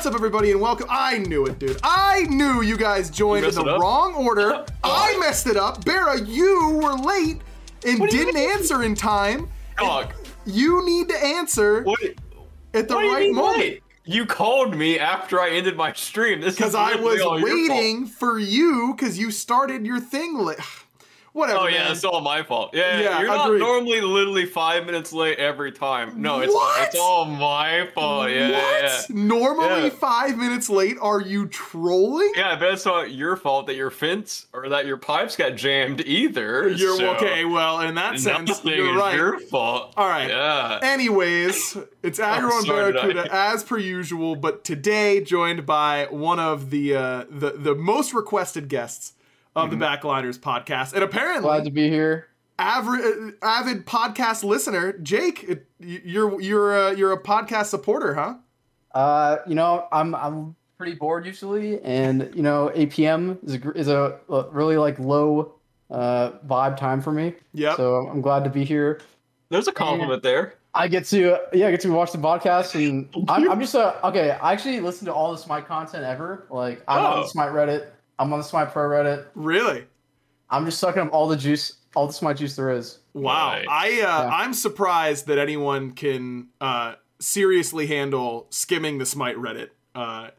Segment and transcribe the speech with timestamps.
[0.00, 0.86] What's up, everybody, and welcome.
[0.88, 1.78] I knew it, dude.
[1.82, 4.64] I knew you guys joined in the wrong order.
[4.82, 4.88] Oh.
[5.14, 5.84] I messed it up.
[5.84, 7.42] Bera, you were late
[7.84, 9.50] and What didn't answer in time.
[9.76, 10.14] Dog.
[10.46, 12.00] You need to answer What?
[12.72, 13.58] at the you right moment.
[13.58, 13.82] late?
[14.06, 16.40] You called me after I ended my stream.
[16.40, 17.68] This Because I was all your fault.
[17.68, 20.60] waiting for you because you started your thing late.
[21.32, 21.60] Whatever.
[21.60, 21.92] Oh yeah, man.
[21.92, 22.70] it's all my fault.
[22.74, 26.20] Yeah, Yeah, you're not normally literally five minutes late every time.
[26.20, 26.88] No, it's What?
[26.88, 28.30] it's all my fault.
[28.30, 28.82] Yeah, what?
[28.82, 29.00] yeah, yeah.
[29.10, 29.88] Normally Yeah.
[29.90, 30.96] five minutes late.
[31.00, 32.32] Are you trolling?
[32.34, 36.00] Yeah, but it's not your fault that your fence or that your pipes got jammed
[36.00, 36.68] either.
[36.68, 37.44] You're so okay.
[37.44, 39.14] Well, in that sense, you're right.
[39.14, 39.94] your fault.
[39.96, 40.28] All right.
[40.28, 40.80] Yeah.
[40.82, 46.94] Anyways, it's Aggro and Barracuda as per usual, but today joined by one of the
[46.96, 49.12] uh, the the most requested guests
[49.56, 49.78] of Mm-hmm.
[49.78, 52.28] the Backliners podcast, and apparently Glad to be here.
[52.58, 55.58] avid, uh, avid podcast listener, Jake.
[55.80, 58.34] You're you're uh, you're a podcast supporter, huh?
[58.94, 63.88] Uh, you know, I'm I'm pretty bored usually, and you know, APM is a is
[63.88, 65.54] a uh, really like low
[65.90, 67.34] uh vibe time for me.
[67.52, 67.74] Yeah.
[67.76, 69.00] So I'm glad to be here.
[69.48, 70.54] There's a compliment there.
[70.72, 73.94] I get to yeah, I get to watch the podcast, and I'm, I'm just uh
[74.04, 74.30] okay.
[74.30, 76.46] I actually listen to all the Smite content ever.
[76.50, 77.22] Like I'm on Oh.
[77.22, 77.86] the Smite Reddit.
[78.20, 79.26] I'm on the Smite Pro Reddit.
[79.34, 79.84] really?
[80.50, 82.98] I'm just sucking up all the juice, all the Smite juice there is.
[83.14, 83.52] Wow.
[83.52, 83.66] Right.
[83.68, 84.28] I uh, Yeah.
[84.32, 90.30] I'm surprised that anyone can uh, seriously handle skimming the Smite Reddit uh,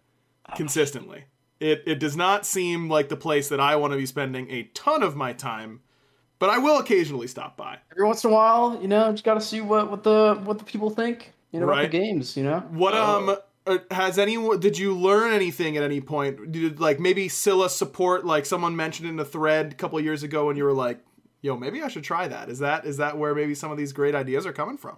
[0.55, 1.25] consistently.
[1.59, 4.63] It it does not seem like the place that I want to be spending a
[4.73, 5.81] ton of my time,
[6.39, 7.77] but I will occasionally stop by.
[7.91, 10.57] Every once in a while, you know, just got to see what what the what
[10.57, 11.33] the people think.
[11.51, 12.35] You know, about the games.
[12.35, 12.59] You know.
[12.71, 13.17] What Oh.
[13.17, 13.35] um uh,
[13.91, 16.51] has anyone did you learn anything at any point?
[16.51, 20.49] Did like maybe Scylla support like someone mentioned in a thread a couple years ago
[20.49, 20.99] and you were like,
[21.41, 23.93] "Yo, maybe I should try that." Is that is that where maybe some of these
[23.93, 24.97] great ideas are coming from?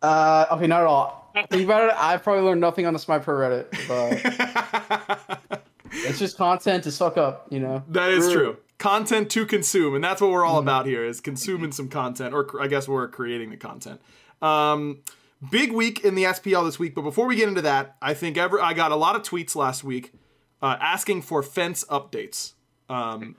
[0.00, 1.32] Uh, okay, not at all.
[1.50, 1.94] Think about it.
[1.96, 7.16] I've probably learned nothing on the Smite Pro Reddit, but it's just content to suck
[7.16, 7.46] up.
[7.50, 7.82] You know.
[7.88, 8.58] That is true.
[8.78, 12.60] Content to consume, and that's what we're all about here: is consuming some content, or
[12.60, 14.00] I guess we're creating the content.
[14.40, 15.02] Um,
[15.50, 18.36] big week in the SPL this week, but before we get into that, I think
[18.36, 20.12] ever I got a lot of tweets last week
[20.60, 22.52] uh, asking for fence updates,
[22.88, 23.36] um,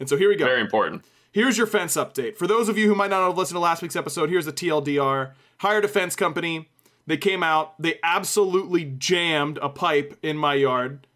[0.00, 0.44] and so here we go.
[0.44, 1.04] Very important.
[1.32, 2.36] Here's your fence update.
[2.36, 4.52] For those of you who might not have listened to last week's episode, here's the
[4.52, 5.32] TLDR.
[5.58, 6.68] Hired a fence company.
[7.06, 7.80] They came out.
[7.80, 11.06] They absolutely jammed a pipe in my yard.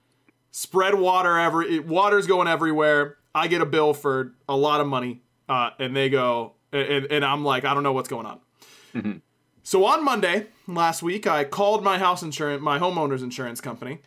[0.51, 1.77] Spread water every.
[1.77, 3.17] It, water's going everywhere.
[3.35, 7.25] I get a bill for a lot of money, uh, and they go, and, and
[7.25, 9.23] I'm like, I don't know what's going on.
[9.69, 13.99] So on Monday last week, I called my house insurance, my homeowner's insurance company,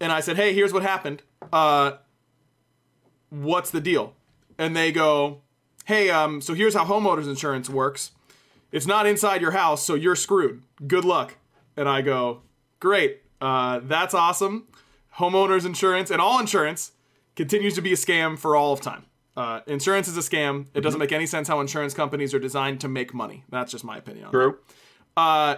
[0.00, 1.22] and I said, "Hey, here's what happened.
[1.52, 1.98] Uh,
[3.28, 4.14] what's the deal?"
[4.56, 5.42] And they go,
[5.84, 8.12] "Hey, um, so here's how homeowners insurance works.
[8.72, 10.62] It's not inside your house, so you're screwed.
[10.86, 11.36] Good luck."
[11.76, 12.40] And I go,
[12.80, 14.66] "Great, uh, that's awesome.
[15.16, 16.92] Homeowners insurance and all insurance
[17.36, 19.04] continues to be a scam for all of time.
[19.38, 20.66] Uh, insurance is a scam.
[20.74, 23.44] It doesn't make any sense how insurance companies are designed to make money.
[23.50, 24.30] That's just my opinion.
[24.30, 24.58] True.
[25.16, 25.20] that.
[25.20, 25.56] Uh,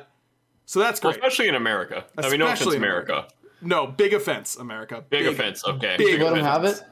[0.67, 1.23] so that's Well, great.
[1.25, 2.05] especially in America.
[2.19, 3.29] I mean, no offense, Especially in America.
[3.63, 5.03] No, big offense, America.
[5.09, 5.65] Big, offense.
[5.67, 5.97] Okay.
[5.99, 6.47] big Let them offense.
[6.47, 6.83] have it.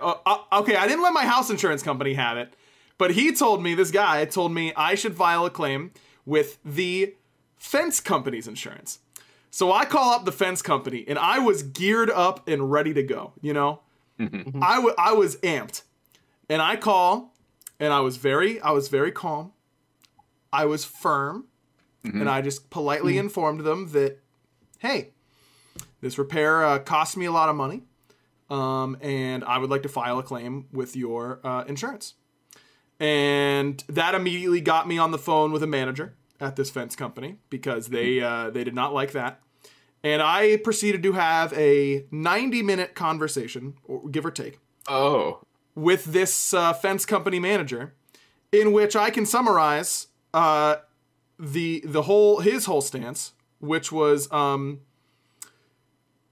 [0.00, 2.54] Uh, uh, okay, I didn't let my house insurance company have it,
[2.98, 5.92] but he told me, this guy told me I should file a claim
[6.24, 7.14] with the
[7.58, 9.00] fence company's insurance.
[9.50, 13.02] So I call up the fence company and I was geared up and ready to
[13.02, 13.80] go, you know?
[14.18, 15.82] I wa- I was amped.
[16.50, 17.34] And I call
[17.78, 19.52] and I was very I was very calm.
[20.52, 21.46] I was firm
[22.20, 24.18] and I just politely informed them that
[24.78, 25.10] hey,
[26.00, 27.82] this repair uh, cost me a lot of money
[28.50, 32.14] um, and I would like to file a claim with your uh, insurance.
[32.98, 37.36] And that immediately got me on the phone with a manager at this fence company
[37.48, 39.40] because they uh, they did not like that.
[40.02, 43.74] And I proceeded to have a 90 minute conversation,
[44.10, 45.42] give or take, Oh.
[45.74, 47.94] With this uh, fence company manager,
[48.52, 50.76] in which I can summarize uh,
[51.38, 54.80] the the whole his whole stance, which was um,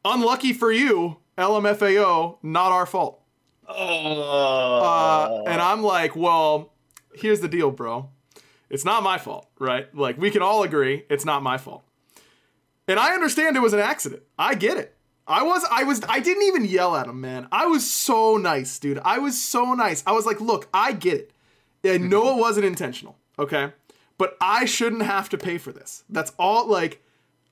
[0.04, 3.22] unlucky for you, LMFAO, not our fault.
[3.68, 5.42] Oh.
[5.42, 6.72] Uh, and I'm like, well,
[7.14, 8.10] here's the deal, bro.
[8.70, 9.94] It's not my fault, right?
[9.94, 11.84] Like we can all agree it's not my fault.
[12.86, 14.22] And I understand it was an accident.
[14.38, 14.96] I get it.
[15.28, 17.48] I was I was I didn't even yell at him, man.
[17.52, 18.98] I was so nice, dude.
[19.04, 20.02] I was so nice.
[20.06, 21.32] I was like, "Look, I get it.
[21.84, 23.72] I know it wasn't intentional, okay?
[24.16, 26.02] But I shouldn't have to pay for this.
[26.08, 27.02] That's all like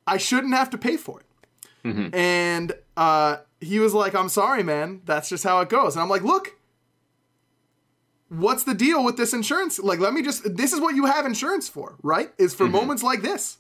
[0.06, 1.26] I shouldn't have to pay for it."
[2.14, 5.02] And uh he was like, "I'm sorry, man.
[5.04, 6.56] That's just how it goes." And I'm like, "Look,
[8.28, 9.78] what's the deal with this insurance?
[9.78, 12.30] Like, let me just, this is what you have insurance for, right?
[12.38, 13.58] Is for moments like this.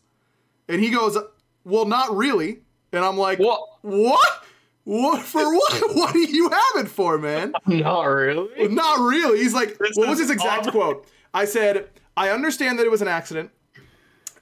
[0.68, 1.16] And he goes,
[1.64, 2.60] well, not really.
[2.96, 3.60] And I'm like, What?
[3.82, 4.42] what?
[4.84, 5.94] What for what?
[5.96, 7.52] What do you have it for, man?
[7.66, 8.68] Not really.
[8.68, 9.38] Not really.
[9.40, 11.06] He's like, This what was his exact ob- quote?
[11.34, 13.50] I said, I understand that it was an accident,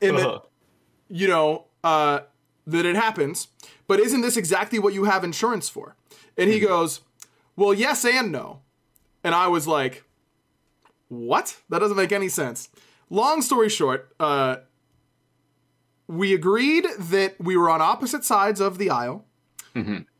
[0.00, 0.40] and Uh-huh.
[1.08, 2.20] you know uh,
[2.66, 3.48] that it happens,
[3.88, 5.96] but isn't this exactly what you have insurance for?
[6.38, 7.00] And he goes,
[7.56, 8.60] well, yes and no.
[9.24, 10.04] And I was like,
[11.08, 11.56] what?
[11.68, 12.68] That doesn't make any sense.
[13.10, 14.56] Long story short, uh,
[16.08, 19.24] we agreed that we were on opposite sides of the aisle,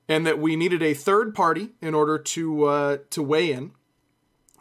[0.08, 3.72] and that we needed a third party in order to uh, to weigh in.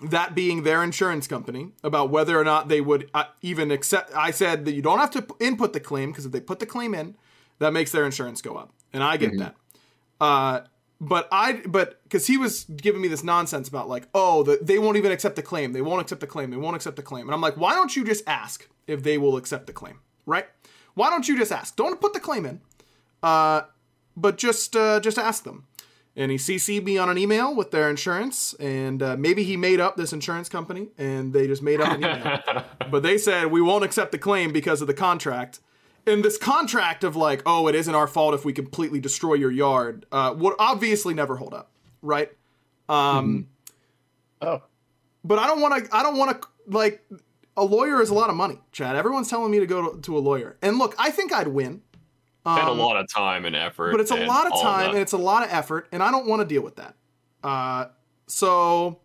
[0.02, 4.14] That being their insurance company about whether or not they would uh, even accept.
[4.14, 6.66] I said that you don't have to input the claim because if they put the
[6.66, 7.16] claim in,
[7.60, 9.56] that makes their insurance go up, and I get that.
[10.20, 10.62] Uh,
[11.00, 14.80] but I, but because he was giving me this nonsense about like, oh, the, they
[14.80, 15.74] won't even accept the claim.
[15.74, 16.50] They won't accept the claim.
[16.50, 17.28] They won't accept the claim.
[17.28, 20.48] And I'm like, why don't you just ask if they will accept the claim, right?
[20.96, 21.76] Why don't you just ask?
[21.76, 22.62] Don't put the claim in,
[23.22, 23.62] uh,
[24.16, 25.66] but just uh, just ask them.
[26.16, 29.80] And he CC'd me on an email with their insurance, and uh, maybe he made
[29.80, 32.64] up this insurance company, and they just made up an email.
[32.92, 35.60] but they said we won't accept the claim because of the contract.
[36.06, 39.52] And this contract of like, oh, it isn't our fault if we completely destroy your
[39.52, 42.30] yard, uh, would obviously never hold up, right?
[42.90, 43.48] Um,
[44.42, 44.62] Oh,
[45.24, 45.96] But I don't want to.
[45.96, 47.02] I don't want to like.
[47.56, 48.96] A lawyer is a lot of money, Chad.
[48.96, 51.82] Everyone's telling me to go to, to a lawyer, and look, I think I'd win.
[52.46, 53.92] and a Um, lot of time and effort.
[53.92, 56.26] but it's a lot of time and it's a lot of effort and i don't
[56.28, 56.94] want to deal with that
[57.42, 57.86] uh,
[58.28, 59.00] so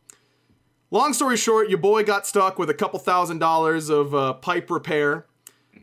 [0.91, 4.69] long story short your boy got stuck with a couple thousand dollars of uh, pipe
[4.71, 5.25] repair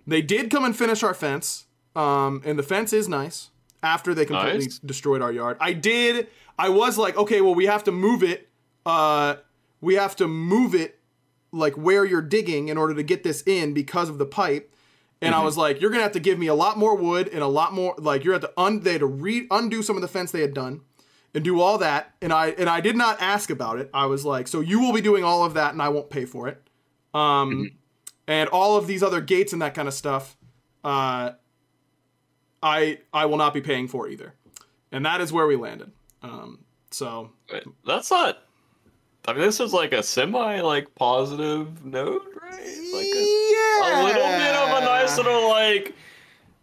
[0.06, 1.66] they did come and finish our fence
[1.96, 3.52] um, and the fence is nice
[3.82, 4.80] after they completely Nice.
[4.80, 6.28] destroyed our yard i did
[6.60, 8.50] i was like okay well we have to move it
[8.86, 9.36] uh,
[9.80, 11.00] we have to move it
[11.56, 14.76] like where you're digging in order to get this in because of the pipe
[15.22, 17.42] and I was like, you're gonna have to give me a lot more wood and
[17.42, 20.02] a lot more like you're at to un they had to re undo some of
[20.02, 20.82] the fence they had done
[21.34, 22.14] and do all that.
[22.22, 23.90] And I and I did not ask about it.
[23.94, 26.26] I was like, so you will be doing all of that and I won't pay
[26.26, 26.62] for it.
[27.14, 27.72] Um
[28.28, 30.36] and all of these other gates and that kind of stuff,
[30.84, 31.32] uh
[32.62, 34.34] I I will not be paying for either.
[34.92, 35.92] And that is where we landed.
[36.22, 36.60] Um
[36.92, 37.32] so
[37.86, 38.45] That's not.
[39.28, 42.52] I mean, this is like a semi like positive note, right?
[42.94, 43.82] Like a, yeah.
[43.84, 45.94] a little bit of a nice little like.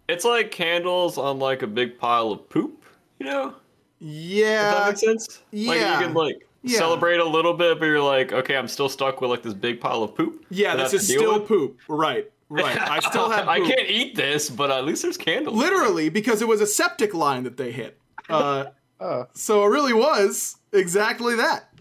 [0.08, 2.84] It's like candles on like a big pile of poop,
[3.18, 3.54] you know?
[3.98, 4.90] Yeah.
[4.90, 5.12] Does that Yeah.
[5.12, 5.40] make sense?
[5.52, 6.78] Like you can like Yeah.
[6.78, 9.80] celebrate a little bit, but you're like, okay, I'm still stuck with like this big
[9.80, 10.44] pile of poop.
[10.50, 11.48] Yeah, that I this is still with.
[11.48, 11.78] poop.
[11.88, 12.30] Right.
[12.48, 12.78] Right.
[12.78, 15.56] I still have I can't eat this, but at least there's candles.
[15.56, 17.98] Literally, because it was a septic line that they hit.
[18.28, 18.66] Uh,
[19.00, 21.71] oh, so it really was exactly that.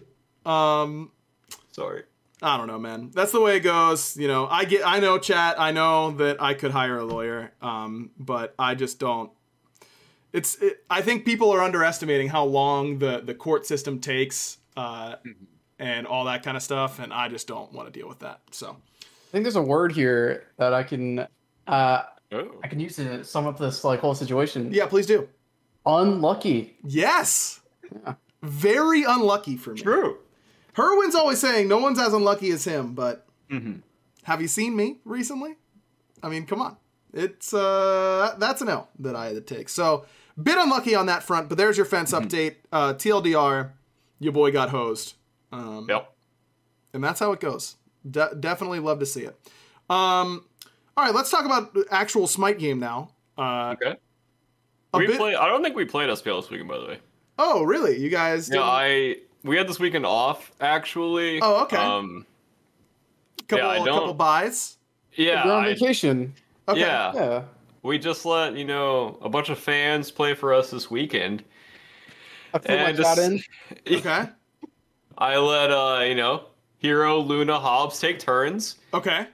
[0.44, 1.10] Um,
[1.72, 2.04] Sorry.
[2.42, 3.10] I don't know, man.
[3.14, 4.16] That's the way it goes.
[4.16, 5.60] You know, I get, I know, chat.
[5.60, 9.30] I know that I could hire a lawyer, um, but I just don't.
[10.32, 10.56] It's.
[10.56, 15.16] It, I think people are underestimating how long the the court system takes, uh,
[15.78, 18.40] and all that kind of stuff, and I just don't want to deal with that.
[18.50, 21.28] So I think there's a word here that I can
[21.68, 22.02] uh,
[22.32, 22.50] Oh.
[22.64, 24.72] I can use to sum up this like whole situation.
[24.72, 25.28] yeah, please do.
[25.84, 26.76] Unlucky.
[26.84, 27.60] Yes.
[27.92, 28.14] Yeah.
[28.42, 29.80] Very unlucky for me.
[29.80, 30.18] True.
[30.76, 33.80] Herwin's always saying no one's as unlucky as him, but Mm-hmm.
[34.24, 35.56] have you seen me recently?
[36.22, 36.76] I mean, come on.
[37.12, 39.68] It's uh that's an L that I had to take.
[39.68, 40.06] So
[40.42, 42.26] bit unlucky on that front, but there's your fence Mm-hmm.
[42.28, 42.54] update.
[42.72, 43.72] Uh TLDR,
[44.20, 45.14] your boy got hosed.
[45.52, 46.10] Um Yep.
[46.94, 47.76] and that's how it goes.
[48.10, 49.36] De- definitely love to see it.
[49.90, 50.44] Um
[50.96, 53.10] all right, let's talk about the actual Smite game now.
[53.36, 53.96] Uh Okay.
[54.94, 55.34] we bit- play.
[55.34, 56.98] I don't think we played SPL this weekend, by the way.
[57.38, 57.98] Oh, really?
[57.98, 61.40] You guys Yeah, didn't- I we had this weekend off actually.
[61.40, 61.76] Oh, okay.
[61.76, 62.26] Um,
[63.48, 64.76] couple yeah, I don't- couple buys?
[65.14, 66.34] yeah, we're on I- vacation.
[66.68, 66.80] Okay.
[66.80, 67.12] yeah.
[67.14, 67.42] Yeah.
[67.82, 71.42] We just let you know a bunch of fans play for us this weekend.
[72.54, 73.42] I put my And chat just- in.
[73.98, 74.28] Okay.
[75.18, 76.44] I let uh, you know
[76.78, 79.26] Hero, Luna, Hobbs take turns, Okay.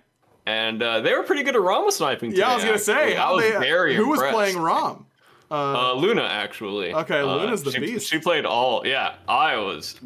[0.47, 2.33] and uh, they were pretty good at Rama sniping.
[2.33, 3.17] Yeah, I was gonna say.
[3.17, 5.07] I was they- very Who was playing Rom?
[5.51, 6.93] Uh, Uh, Luna actually.
[6.93, 8.09] Okay, Uh, Luna's the she, beast.
[8.09, 8.87] She played all.
[8.87, 9.99] Yeah, I was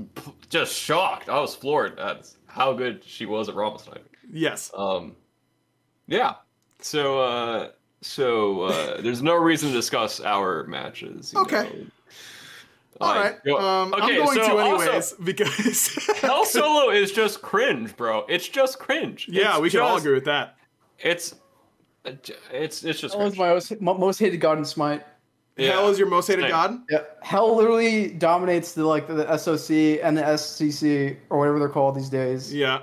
[0.49, 1.28] just shocked.
[1.28, 4.02] I was floored at how good she was at Rama sniping.
[4.32, 4.70] yes.
[4.76, 5.16] Um,
[6.06, 6.34] yeah.
[6.80, 7.68] So, uh,
[8.02, 11.32] so uh, there's no reason to discuss our matches.
[11.32, 11.62] you Okay.
[11.64, 11.87] know.
[13.00, 13.44] All Like, right.
[13.44, 16.08] go- Um, I'm okay, going so to also- anyways because.
[16.20, 18.25] Hel Solo is just cringe, bro.
[18.28, 19.26] It's just cringe.
[19.28, 20.56] yeah, It's we can all agree with that.
[21.00, 21.34] It's,
[22.04, 25.04] it's, it's just That was my most, most hated god in Smite.
[25.56, 25.73] Yeah.
[25.73, 26.50] Hel is your most hated Same.
[26.50, 26.80] god.
[26.90, 31.68] Yeah, Hel literally dominates the like the, the SOC and the SCC or whatever they're
[31.68, 32.52] called these days.
[32.54, 32.82] Yeah.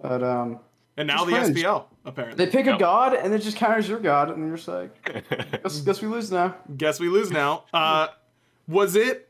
[0.00, 0.58] But um,
[0.96, 1.56] And now the cringe.
[1.56, 1.84] SPL.
[2.04, 2.44] apparently.
[2.44, 5.80] They pick a god and it just counters your god, and you're just like, guess,
[5.80, 6.54] guess we lose now.
[6.76, 7.64] Guess we lose now.
[7.74, 8.08] Uh,
[8.68, 9.28] was it?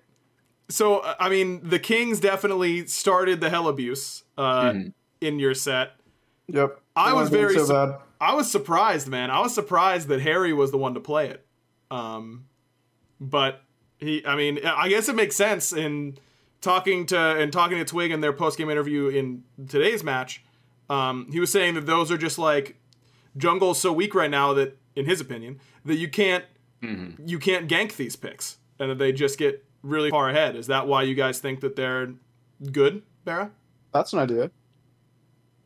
[0.68, 4.74] So I mean, the Kings definitely started the hel abuse uh,
[5.20, 5.92] in your set.
[6.48, 6.80] Yep.
[6.96, 7.96] I was very so su- bad.
[8.20, 9.30] I was surprised, man.
[9.30, 11.44] I was surprised that Harry was the one to play it.
[11.90, 12.46] Um,
[13.22, 13.62] but
[13.98, 16.18] he, I mean, I guess it makes sense in
[16.60, 20.42] talking to and talking to Twig in their post game interview in today's match.
[20.90, 22.76] Um, he was saying that those are just like
[23.36, 26.44] jungle's so weak right now that, in his opinion, that you can't
[27.26, 30.56] you can't gank these picks and that they just get really far ahead.
[30.56, 32.12] Is that why you guys think that they're
[32.72, 33.52] good, Barra?
[33.94, 34.50] That's an idea.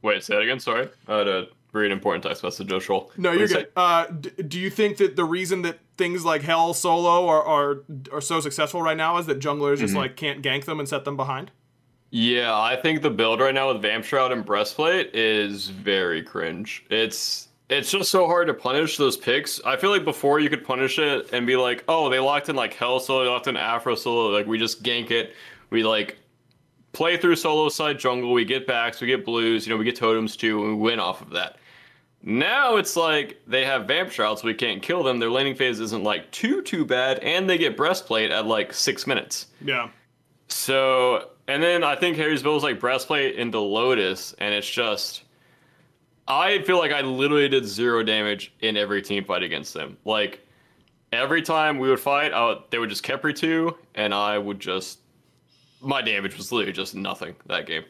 [0.03, 0.61] Wait, say it again.
[0.61, 2.69] Sorry, I had very important text message.
[2.69, 3.11] Joe Schroll.
[3.17, 3.69] No, What you're you good.
[3.77, 7.83] Uh, d- do you think that the reason that things like Hel Solo are are,
[8.13, 11.05] are so successful right now is that junglers just like can't gank them and set
[11.05, 11.51] them behind?
[12.11, 16.85] Yeah, I think the build right now with Vamp Shroud and Breastplate is very cringe.
[16.91, 19.61] It's it's just so hard to punish those picks.
[19.65, 22.57] I feel like before you could punish it and be like, oh, they locked in
[22.57, 25.35] like Hel Solo, they locked in Aphro Solo, like we just gank it.
[25.71, 26.19] We like
[26.93, 29.97] play through solo side jungle, we get backs, we get blues, you know, we get
[29.97, 31.57] totems too, and we win off of that.
[32.29, 35.21] Now it's like they have Vamp Shroud, so we can't kill them.
[35.21, 39.07] Their laning phase isn't like too too bad, and they get Breastplate at like six
[39.07, 39.47] minutes.
[39.65, 39.91] Yeah.
[40.49, 45.23] So, and then I think Harry's build is like breastplate into Lotus, and it's just.
[46.29, 49.97] I feel like I literally did zero damage in every team fight against them.
[50.05, 50.45] Like,
[51.13, 54.59] every time we would fight, I would, they would just Khepri 2, and I would
[54.59, 54.99] just.
[55.81, 57.85] My damage was literally just nothing that game.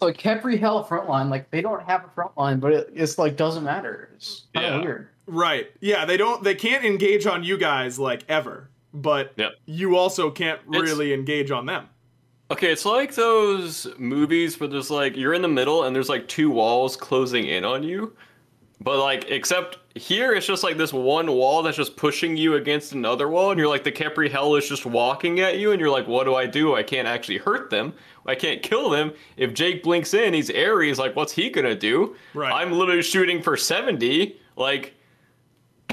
[0.00, 3.36] So like Khepri Hel frontline, like they don't have a frontline, but it, it's like
[3.36, 4.10] doesn't matter.
[4.16, 4.80] It's kind of Yeah.
[4.84, 5.08] weird.
[5.26, 5.70] Right.
[5.80, 6.04] Yeah.
[6.06, 6.42] They don't.
[6.42, 8.70] They can't engage on you guys like ever.
[8.94, 9.52] But Yep.
[9.66, 11.88] you also can't It's- really engage on them.
[12.50, 16.26] Okay, it's like those movies where there's like you're in the middle and there's like
[16.26, 18.12] two walls closing in on you.
[18.82, 22.92] But like except here it's just like this one wall that's just pushing you against
[22.92, 25.90] another wall and you're like the Khepri Hel is just walking at you and you're
[25.90, 26.74] like what do I do?
[26.74, 27.92] I can't actually hurt them.
[28.26, 29.12] I can't kill them.
[29.36, 32.16] If Jake blinks in, he's Ares, like what's he going to do?
[32.32, 32.52] Right.
[32.52, 34.94] I'm literally shooting for 70 like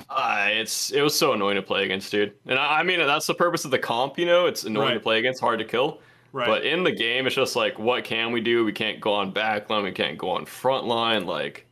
[0.09, 2.33] uh, it's it was so annoying to play against, dude.
[2.45, 4.45] And I, I mean that's the purpose of the comp, you know.
[4.45, 4.93] It's annoying Right.
[4.93, 5.99] to play against, hard to kill.
[6.31, 6.47] Right.
[6.47, 8.63] But in the game, it's just like, what can we do?
[8.63, 9.83] We can't go on back backline.
[9.83, 11.25] We can't go on front line.
[11.25, 11.65] Like,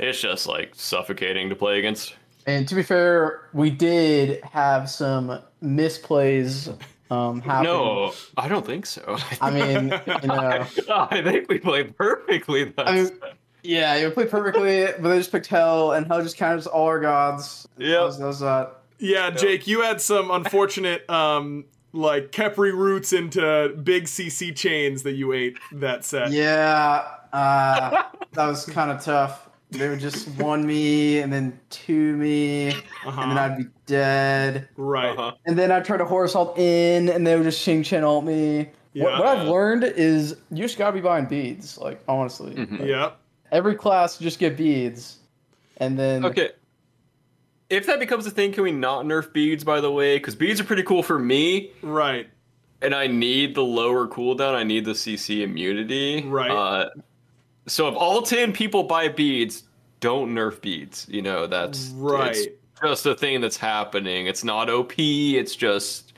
[0.00, 2.14] it's just like suffocating to play against.
[2.46, 6.74] And to be fair, we did have some misplays
[7.10, 7.64] um, happen.
[7.64, 9.18] No, I don't think so.
[9.40, 9.92] I mean,
[10.22, 12.64] you know, I think we played perfectly.
[12.64, 13.10] That's, I mean,
[13.62, 17.00] yeah, you played perfectly, but they just picked Hel, and Hel just counters all our
[17.00, 17.68] gods.
[17.76, 17.88] Yep.
[17.88, 18.76] That was, that was that.
[18.98, 25.12] Yeah, Jake, you had some unfortunate um like Khepri roots into big CC chains that
[25.12, 26.30] you ate that set.
[26.30, 28.02] Yeah, uh,
[28.32, 29.49] that was kind of tough.
[29.70, 33.20] They would just one me and then two me, Uh-huh.
[33.20, 34.68] and then I'd be dead.
[34.76, 35.10] Right.
[35.16, 35.32] Uh-huh.
[35.46, 38.24] And then I'd try to horse ult in, and they would just Xing Tian ult
[38.24, 38.68] me.
[38.94, 41.78] What, what I've learned is you just gotta be buying beads.
[41.78, 42.84] Like honestly, Mhm.
[42.86, 43.12] Yeah.
[43.52, 45.18] every class just get beads,
[45.76, 46.50] and then Okay.
[47.68, 50.16] If that becomes a thing, can we not nerf beads, by the way?
[50.18, 51.70] Because beads are pretty cool for me.
[51.82, 52.26] Right.
[52.82, 54.54] and I need the lower cooldown.
[54.54, 56.22] I need the CC immunity.
[56.26, 56.50] Right.
[56.50, 56.88] Uh,
[57.70, 59.64] so if all ten people buy beads,
[60.00, 61.06] don't nerf beads.
[61.08, 62.36] You know that's Right.
[62.36, 62.46] It's
[62.82, 64.26] just a thing that's happening.
[64.26, 64.94] It's not OP.
[64.98, 66.12] It's just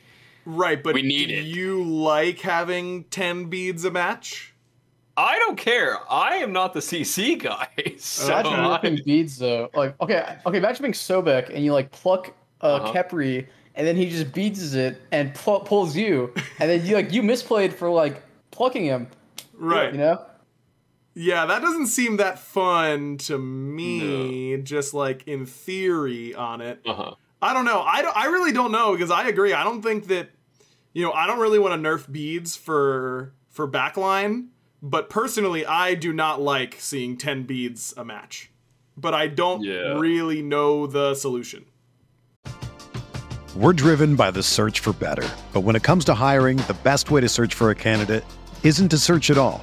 [0.44, 1.44] Right, but We need do it.
[1.44, 4.52] you like having 10 beads a match?
[5.16, 5.99] I don't care.
[6.11, 7.68] I am not the CC guy.
[7.99, 9.71] So imagine I- nerfing beads though.
[9.75, 12.92] Like okay, okay, imagine being Sobek and you like pluck uh, Uh-huh.
[12.92, 17.12] Khepri, and then he just beats it and pu- pulls you, and then you like
[17.12, 19.06] you misplayed for like plucking him.
[19.54, 19.92] Right.
[19.92, 20.25] You know.
[21.14, 26.81] Yeah, that doesn't seem that fun to me, just like in theory on it.
[26.87, 27.14] uh-huh.
[27.42, 27.83] I don't know.
[27.83, 29.52] I, don't, I really don't know because I agree.
[29.52, 30.31] I don't think that,
[30.92, 34.47] you know, I don't really want to nerf beads for for backline,
[34.81, 38.50] but personally, I do not like seeing 10 beads a match.
[38.97, 39.99] But I don't Yeah.
[39.99, 41.64] really know the solution.
[43.54, 45.28] We're driven by the search for better.
[45.52, 48.25] But when it comes to hiring, the best way to search for a candidate
[48.62, 49.62] isn't to search at all.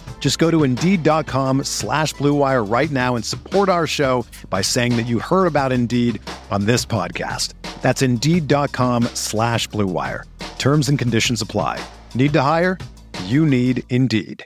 [0.21, 5.07] Just go to Indeed.com slash BlueWire right now and support our show by saying that
[5.07, 7.55] you heard about Indeed on this podcast.
[7.81, 10.25] That's Indeed.com slash BlueWire.
[10.59, 11.83] Terms and conditions apply.
[12.13, 12.77] Need to hire?
[13.25, 14.45] You need Indeed.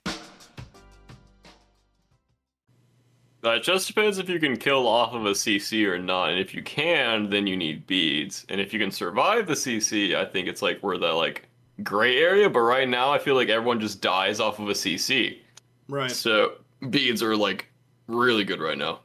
[3.42, 6.30] That just depends if you can kill off of a CC or not.
[6.30, 8.44] And if you can, then you need beads.
[8.50, 11.48] And if you can survive the CC, I think it's like we're the like
[11.84, 12.50] gray area.
[12.50, 15.42] But right now, I feel like everyone just dies off of a CC.
[15.88, 16.12] Right.
[16.12, 16.54] So
[16.90, 17.70] beads are like
[18.08, 19.00] really good right now.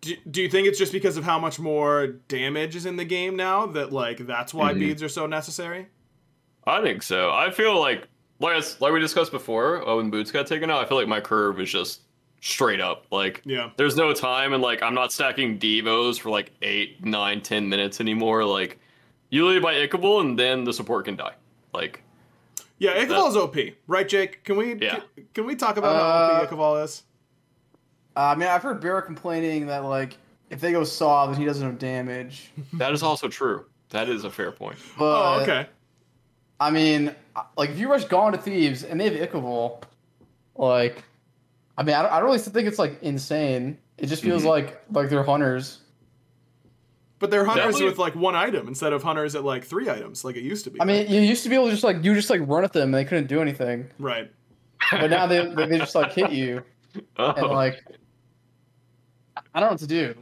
[0.00, 3.04] Do, do you think it's just because of how much more damage is in the
[3.04, 4.78] game now that like that's why Mhm.
[4.78, 5.86] beads are so necessary?
[6.66, 7.30] I think so.
[7.30, 8.08] I feel like
[8.40, 10.82] like like we discussed before uh, when boots got taken out.
[10.82, 12.00] I feel like my curve is just
[12.40, 13.06] straight up.
[13.10, 13.70] Like Yeah.
[13.76, 18.00] there's no time and like I'm not stacking devos for like eight, nine, ten minutes
[18.00, 18.44] anymore.
[18.44, 18.78] Like
[19.30, 21.34] you leave by Ichabod and then the support can die.
[21.74, 22.02] Like
[22.84, 24.44] Yeah, Ichabod's OP, right, Jake?
[24.44, 25.00] Can we Yeah.
[25.16, 27.02] can, can we talk about how Uh, OP Ichabod is?
[28.16, 30.16] Uh, I mean, I've heard Barrett complaining that like
[30.50, 32.50] if they go saw, then he doesn't have damage.
[32.74, 33.64] that is also true.
[33.90, 34.76] That is a fair point.
[34.98, 35.66] But Oh, okay.
[36.60, 37.14] I mean,
[37.56, 39.86] like if you rush Gone to Thieves and they have Ichabod,
[40.56, 41.02] like,
[41.76, 43.78] I mean, I don't, I don't really think it's like insane.
[43.98, 44.48] It just feels Mhm.
[44.48, 45.78] like like they're hunters.
[47.20, 50.24] But they're hunters Definitely- with like one item instead of hunters at like three items,
[50.24, 50.80] like it used to be.
[50.80, 52.72] I mean, you used to be able to just like you just like run at
[52.72, 54.30] them and they couldn't do anything, right.
[54.90, 56.62] but now they they they just like hit you
[56.94, 57.46] and Oh.
[57.52, 57.82] like
[59.54, 60.14] I don't know what to do.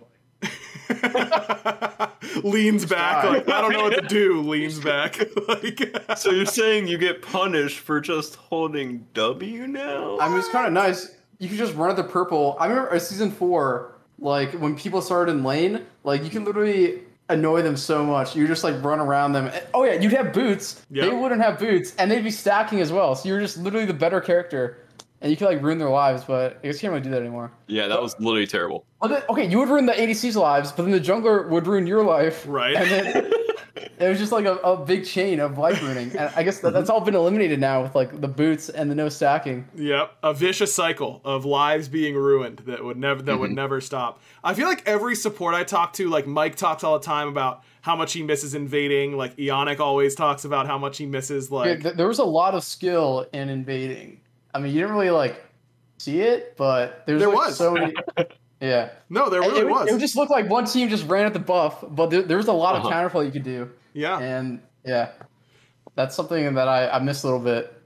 [2.43, 4.41] leans back, like I don't know what to do.
[4.49, 5.19] Leans back,
[5.49, 5.95] like.
[6.17, 10.19] so you're saying you get punished for just holding W now?
[10.19, 11.15] I mean, it's kind of nice.
[11.39, 12.57] You can just run at the purple.
[12.61, 17.01] I remember uh, season four, like when people started in lane, like you can literally
[17.29, 18.37] annoy them so much.
[18.37, 19.49] You just like run around them.
[19.49, 20.85] Eh, oh yeah, you'd have boots.
[20.91, 21.07] Yeah.
[21.07, 23.15] They wouldn't have boots, and they'd be stacking as well.
[23.15, 24.79] So you're just literally the better character,
[25.21, 26.25] and you could like ruin their lives.
[26.25, 27.51] But I guess you can't really do that anymore.
[27.69, 28.85] yeah, that was literally terrible.
[29.03, 32.05] Then, okay, you would ruin the ADC's lives, but then the jungler would ruin your
[32.05, 32.45] life.
[32.47, 32.77] Right.
[32.77, 33.33] And then
[33.75, 36.11] it was just like a, a big chain of life ruining.
[36.17, 38.95] And I guess that, that's all been eliminated now with like the boots and the
[38.95, 39.69] no stacking.
[39.75, 43.57] Yep, a vicious cycle of lives being ruined that would never that would mm-hmm.
[43.57, 44.21] never stop.
[44.45, 47.65] I feel like every support I talk to, like Mike talks all the time about
[47.81, 49.17] how much he misses invading.
[49.17, 52.25] Like Ionic always talks about how much he misses Yeah, like th- there was a
[52.25, 54.21] lot of skill in invading.
[54.55, 55.43] I mean, you didn't really like
[55.99, 57.57] see it, but there's There like, was.
[57.57, 57.95] so many.
[58.63, 59.89] Yeah, No, there really it, would- was.
[59.93, 62.47] it just looked like one team just ran at the buff, but there, there was
[62.47, 62.89] a lot Uh-huh.
[62.89, 64.19] of counterplay you could do, yeah.
[64.21, 65.11] and yeah,
[65.97, 67.77] that's something that I, I miss a little bit.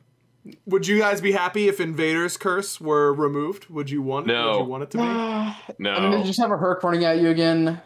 [0.67, 3.69] Would you guys be happy if Invader's curse were removed?
[3.71, 4.51] Would you want No.
[4.53, 5.03] would you want it to be?
[5.05, 5.99] I No.
[5.99, 7.81] mean, they just have a Herc running at you again,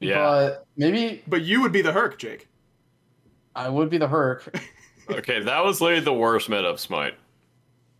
[0.00, 0.18] yeah.
[0.18, 2.46] but maybe But you would be the Herc, Jake.
[3.56, 4.54] I would be the Herc.
[5.10, 7.14] Okay, that was literally the worst meta of Smite.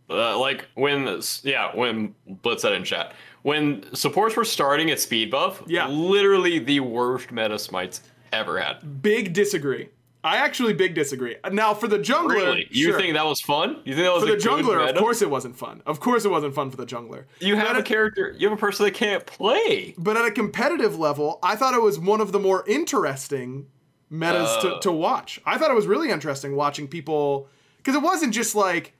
[0.09, 5.29] Uh, like when, yeah, when Blitz said in chat, when supports were starting at speed
[5.31, 5.87] buff, Yeah.
[5.87, 8.01] literally the worst meta Smite's
[8.33, 9.01] ever had.
[9.01, 9.89] Big disagree.
[10.21, 11.37] I actually big disagree.
[11.49, 12.67] Now for the jungler, Really?
[12.71, 12.99] You sure.
[12.99, 13.77] think that was fun?
[13.85, 15.81] You think that was for a the jungler, of course it wasn't fun.
[15.85, 17.23] Of course it wasn't fun for the jungler.
[17.39, 18.35] You have Meta- a character.
[18.37, 19.93] You have a person that can't play.
[19.97, 23.67] But at a competitive level, I thought it was one of the more interesting
[24.09, 24.79] metas to, Uh.
[24.81, 25.39] to watch.
[25.45, 28.93] I thought it was really interesting watching people because it wasn't just like,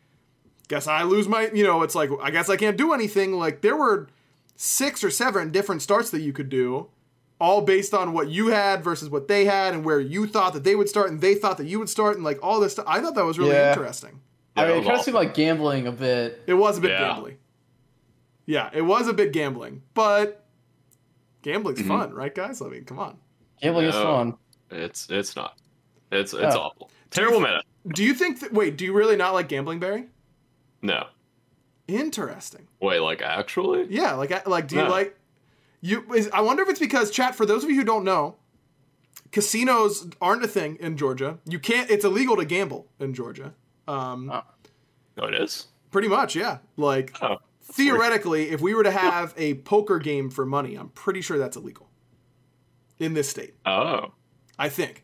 [0.70, 3.34] guess I lose my, you know, it's like I guess I can't do anything.
[3.34, 4.08] Like there were
[4.56, 6.88] six or seven different starts that you could do,
[7.42, 10.64] all based on what you had versus what they had, and where you thought that
[10.64, 12.86] they would start and they thought that you would start, and like all this stuff.
[12.88, 13.72] I thought that was really Yeah.
[13.74, 14.22] interesting.
[14.56, 16.42] I mean, it it was kind of seemed like gambling a bit.
[16.48, 17.00] It was a bit Yeah.
[17.14, 17.38] gambling.
[18.46, 20.44] Yeah, it was a bit gambling, but
[21.44, 21.88] gambling's Mhm.
[21.88, 22.62] fun, right, guys?
[22.62, 23.18] I mean, come on.
[23.62, 24.36] Gambling is fun.
[24.72, 25.56] It's it's not.
[26.12, 26.60] It's it's Oh.
[26.62, 26.92] awful.
[27.12, 27.62] Terrible meta.
[27.88, 28.54] Do you think that?
[28.54, 30.06] Wait, do you really not like gambling, Barry?
[30.82, 31.08] No.
[31.88, 32.68] Interesting.
[32.80, 33.88] Wait, like actually?
[33.90, 34.90] Yeah, like, like, do you No.
[34.90, 35.16] like?
[35.82, 37.36] You, is, I wonder if it's because chat.
[37.36, 38.36] For those of you who don't know,
[39.32, 41.40] casinos aren't a thing in Georgia.
[41.46, 41.90] You can't.
[41.90, 43.54] It's illegal to gamble in Georgia.
[43.88, 44.42] Um, Oh.
[45.18, 45.68] Oh, it is.
[45.92, 46.60] pretty much, yeah.
[46.78, 47.38] Like Oh.
[47.64, 51.58] theoretically, if we were to have a poker game for money, I'm pretty sure that's
[51.58, 51.90] illegal
[53.00, 53.56] in this state.
[53.66, 54.12] Oh,
[54.58, 55.04] I think.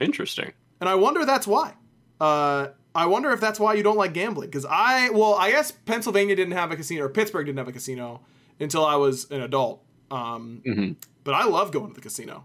[0.00, 0.52] interesting.
[0.80, 1.74] And I wonder that's why.
[2.20, 4.48] Uh, I wonder if that's why you don't like gambling.
[4.50, 7.72] Because I, well, I guess Pennsylvania didn't have a casino, or Pittsburgh didn't have a
[7.72, 8.20] casino
[8.60, 9.82] until I was an adult.
[10.10, 10.96] Um, Mhm.
[11.24, 12.44] But I love going to the casino.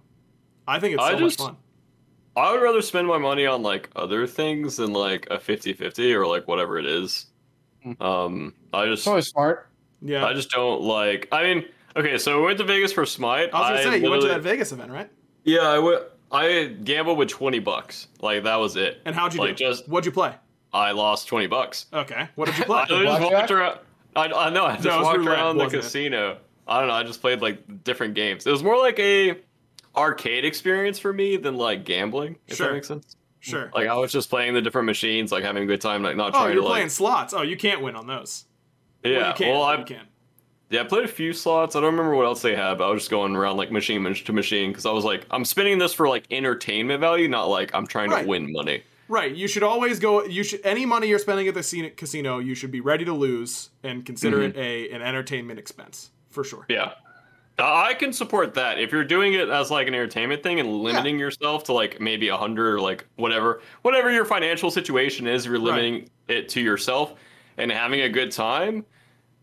[0.68, 1.58] I think it's I so just- much fun.
[2.36, 6.26] I would rather spend my money on like other things than like a 50-50 or
[6.26, 7.26] like whatever it is.
[7.84, 8.02] Hmm.
[8.02, 9.68] Um, I just It's always smart.
[10.02, 10.26] Yeah.
[10.26, 11.28] I just don't like.
[11.34, 11.66] I mean,
[11.98, 13.50] okay, so we went to Vegas for Smite.
[13.54, 15.10] I was gonna say you went to that Vegas event, right?
[15.44, 16.04] Yeah, I went.
[16.32, 18.08] I gambled with twenty bucks.
[18.22, 19.02] Like that was it.
[19.06, 19.66] And how'd you like, do?
[19.66, 20.36] Just What'd you play?
[20.72, 21.88] I lost twenty bucks.
[21.92, 22.28] Okay.
[22.36, 22.80] What did you play?
[22.90, 23.80] I just walked around.
[24.16, 24.66] I, I know.
[24.66, 25.86] I just No, walked roulette, around the wasn't it?
[25.86, 26.38] casino.
[26.68, 26.94] I don't know.
[26.94, 28.46] I just played like different games.
[28.46, 29.38] It was more like a
[29.96, 32.38] arcade experience for me than like gambling.
[32.48, 32.68] If Sure.
[32.68, 33.16] that makes sense.
[33.40, 33.72] sure.
[33.74, 36.30] Like I was just playing the different machines, like having a good time, like not
[36.30, 36.92] Oh, trying you're to playing like.
[36.92, 37.34] slots.
[37.34, 38.46] Oh, you can't win on those.
[39.04, 39.28] Well, Yeah.
[39.30, 39.50] you can.
[39.54, 40.06] Well, I you can.
[40.70, 41.76] Yeah, I played a few slots.
[41.76, 44.04] I don't remember what else they had, but I was just going around like machine
[44.14, 47.74] to machine because I was like, I'm spending this for like entertainment value, not like
[47.74, 48.22] I'm trying Right.
[48.22, 48.84] to win money.
[49.08, 49.34] Right.
[49.34, 50.24] You should always go.
[50.26, 53.14] You should any money you're spending at the casino- casino, you should be ready to
[53.14, 54.60] lose and consider Mm-hmm.
[54.60, 56.66] it a an entertainment expense for sure.
[56.70, 56.92] Yeah.
[57.58, 58.80] I I can support that.
[58.80, 62.28] If you're doing it as like an entertainment thing and limiting yourself to like maybe
[62.30, 67.16] a hundred or like whatever, whatever your financial situation is, you're limiting it to yourself
[67.58, 68.86] and having a good time.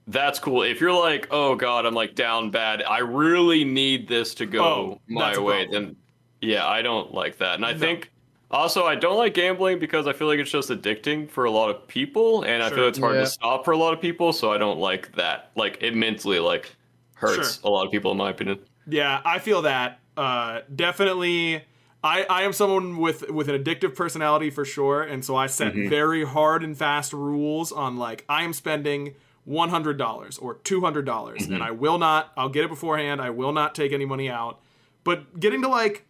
[0.07, 0.62] That's cool.
[0.62, 2.83] If you're like, oh god, I'm like down bad.
[2.83, 5.66] I really need this to go Oh, my way.
[5.71, 5.97] Then
[6.40, 7.57] yeah, I don't like that.
[7.57, 7.79] And I No.
[7.79, 8.11] think
[8.51, 11.71] also I don't like gambling because I feel like it's just addicting for a lot
[11.71, 13.23] of people, and I feel it's hard Yeah.
[13.23, 14.33] to stop for a lot of people.
[14.33, 15.51] So I don't like that.
[15.57, 16.77] Like it mentally like
[17.14, 18.61] hurts a lot of people in my opinion.
[18.87, 19.99] Yeah, I feel that.
[20.16, 21.62] Uh, definitely,
[22.05, 25.75] I, I am someone with with an addictive personality for sure, and so I set
[25.75, 25.88] Mm-hmm.
[25.88, 29.14] very hard and fast rules on like I am spending
[29.46, 31.54] one hundred dollars or two hundred dollars, Mm-hmm.
[31.54, 32.32] and I will not.
[32.37, 33.22] I'll get it beforehand.
[33.22, 34.61] I will not take any money out.
[35.04, 36.04] But getting to like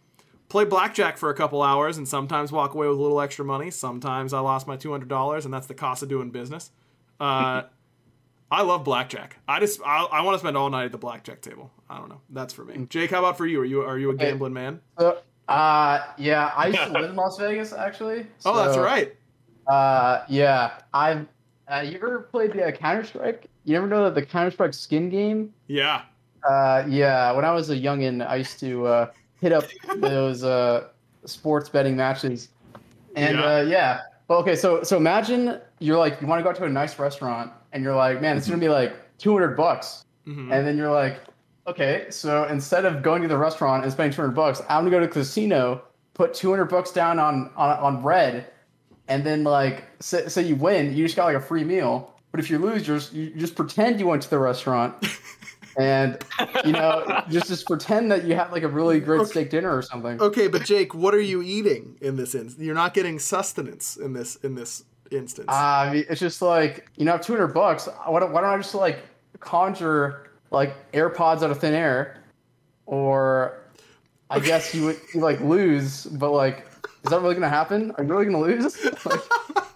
[0.49, 3.69] play blackjack for a couple hours and sometimes walk away with a little extra money.
[3.71, 6.71] Sometimes I lost my two hundred dollars, and that's the cost of doing business.
[7.19, 7.63] Uh,
[8.51, 9.37] I love blackjack.
[9.47, 11.69] I just I, I want to spend all night at the blackjack table.
[11.89, 12.21] I don't know.
[12.29, 12.85] That's for me.
[12.89, 13.59] Jake, how about for you?
[13.61, 14.79] Are you are you a gambling man?
[14.97, 18.25] Uh, yeah, I used to live in Las Vegas actually.
[18.45, 19.15] Oh, that's right.
[19.67, 21.27] Uh, yeah, I've.
[21.69, 23.47] Uh, you ever played the uh, Counter Strike?
[23.65, 25.53] You never know that the Counter Strike skin game?
[25.67, 26.03] Yeah.
[26.47, 29.65] Uh, yeah, when I was a youngin, I used to uh, hit up
[29.97, 30.87] those uh,
[31.25, 32.49] sports betting matches,
[33.15, 33.43] and Yeah.
[33.57, 33.99] uh, yeah.
[34.29, 36.97] Well, okay, so so imagine you're like you want to go out to a nice
[36.99, 40.51] restaurant, and you're like, man, it's gonna be like 200 bucks, Mhm.
[40.53, 41.19] and then you're like,
[41.65, 44.99] okay, so instead of going to the restaurant and spending 200 bucks, I'm gonna go
[45.01, 45.81] to the casino,
[46.13, 48.47] put 200 bucks down on on, on red,
[49.07, 52.13] and then like say, say you win, you just got like a free meal.
[52.31, 54.95] But if you lose, you just, you just pretend you went to the restaurant,
[55.77, 56.23] and
[56.65, 59.81] you know just just pretend that you had like a really great steak dinner or
[59.81, 60.21] something.
[60.21, 62.63] Okay, but Jake, what are you eating in this instance?
[62.63, 65.47] You're not getting sustenance in this in this instance.
[65.49, 67.87] Uh, I mean, it's just like you know, I have 200 bucks.
[68.05, 68.99] Why don't, why don't I just like
[69.39, 72.23] conjure like AirPods out of thin air,
[72.85, 73.59] or
[74.29, 76.66] I guess you would you, like lose, but like,
[77.07, 77.91] is that really gonna happen?
[77.97, 78.77] Are you really gonna lose?
[79.05, 79.21] Like,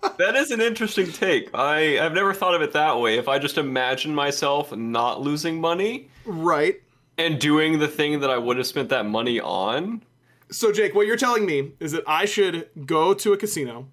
[0.17, 1.49] That is an interesting take.
[1.53, 3.17] I I've never thought of it that way.
[3.17, 6.81] If I just imagine myself not losing money right.
[7.17, 10.03] and doing the thing that I would have spent that money on,
[10.51, 13.87] So Jake, what you're telling me is that I should go to a casino,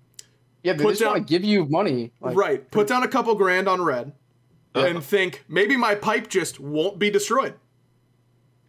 [0.65, 2.13] yeah, they just want to give you money.
[2.21, 2.71] Like, right?
[2.71, 4.13] Put down a couple grand on red,
[4.75, 7.55] and think maybe my pipe just won't be destroyed.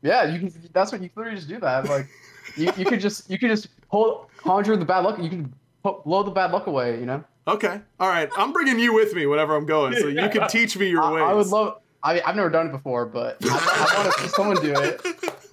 [0.01, 0.53] Yeah, you can.
[0.71, 1.89] That's what you can literally just do that.
[1.89, 2.07] Like,
[2.55, 5.21] you, you could just you could just hold conjure the bad luck.
[5.21, 6.99] You can pu- blow the bad luck away.
[6.99, 7.23] You know.
[7.47, 7.81] Okay.
[7.99, 8.29] All right.
[8.37, 11.11] I'm bringing you with me whenever I'm going, so you can teach me your I,
[11.11, 11.23] ways.
[11.23, 11.81] I would love.
[12.01, 14.73] I mean, I've never done it before, but I, I want to see someone do
[14.73, 15.01] it.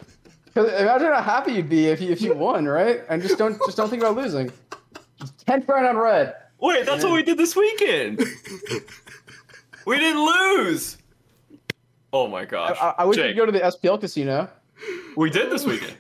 [0.56, 3.02] Because imagine how happy you'd be if you if you won, right?
[3.10, 4.50] And just don't just don't think about losing.
[5.20, 6.34] Just ten grand on red.
[6.58, 8.18] wait, that's what we did this weekend.
[9.86, 10.96] we didn't lose.
[12.10, 12.74] Oh my gosh!
[12.80, 14.48] I, I wish Jake, you'd go to the SPL casino.
[15.14, 15.92] we did this weekend.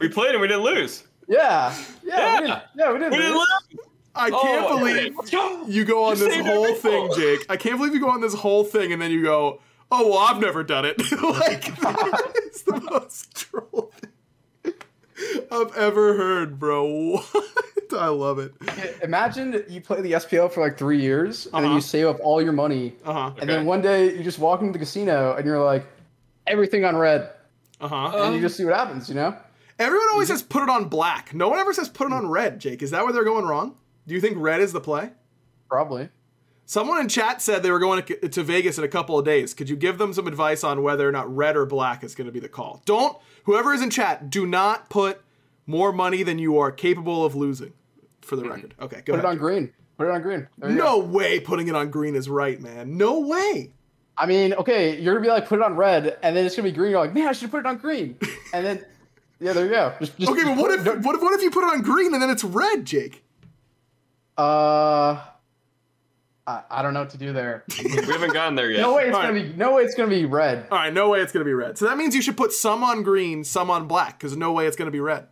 [0.00, 1.04] we played and we didn't lose.
[1.28, 2.40] Yeah, yeah, we Yeah.
[2.40, 3.10] didn't, yeah, we didn't.
[3.12, 3.46] We didn't lose.
[3.72, 3.80] lose.
[4.14, 5.64] I can't Oh, believe let's go.
[5.66, 7.10] you go on You this whole thing.
[7.14, 7.44] Jake.
[7.50, 9.60] I can't believe you go on this whole thing and then you go,
[9.90, 11.68] "Oh well, I've never done it." like
[12.46, 14.74] it's the most troll thing
[15.50, 16.86] I've ever heard, bro.
[17.20, 17.52] What?
[17.98, 18.52] I love it.
[19.02, 21.74] Imagine you play the SPL for like three years, and then Uh-huh.
[21.76, 23.30] you save up all your money, Uh huh.
[23.38, 25.86] and then one day you just walk into the casino and you're like,
[26.46, 27.30] everything on red,
[27.80, 28.12] Uh huh.
[28.24, 29.08] and you just see what happens.
[29.08, 29.36] You know?
[29.78, 31.34] Everyone always says put it on black.
[31.34, 32.58] No one ever says put it on red.
[32.60, 33.76] Jake, is that where they're going wrong?
[34.06, 35.10] Do you think red is the play?
[35.68, 36.08] Probably.
[36.64, 39.54] Someone in chat said they were going to, to Vegas in a couple of days.
[39.54, 42.26] Could you give them some advice on whether or not red or black is going
[42.26, 42.82] to be the call?
[42.86, 45.20] Don't, whoever is in chat, do not put
[45.66, 47.72] more money than you are capable of losing,
[48.20, 48.74] for the record.
[48.80, 49.72] Okay, go Put it on green.
[49.96, 50.48] Put it on green.
[50.58, 51.06] No go.
[51.06, 52.96] way putting it on green is right, man.
[52.96, 53.72] No way.
[54.18, 56.68] I mean, okay, you're gonna be like, put it on red, and then it's gonna
[56.68, 56.90] be green.
[56.92, 58.18] You're like, man, I should put it on green.
[58.52, 58.84] And then,
[59.40, 59.94] yeah, there you go.
[60.00, 62.12] Just, just Okay, but what if what if what if you put it on green
[62.14, 63.22] and then it's red, Jake?
[64.38, 65.20] Uh,
[66.46, 67.64] I, I don't know what to do there.
[67.84, 68.80] We haven't gotten there yet.
[68.80, 69.52] No way it's All gonna be.
[69.54, 70.66] No way it's gonna be red.
[70.70, 71.76] All right, no way it's going to be red.
[71.78, 74.66] So that means you should put some on green, some on black, because no way
[74.66, 75.26] it's going to be red.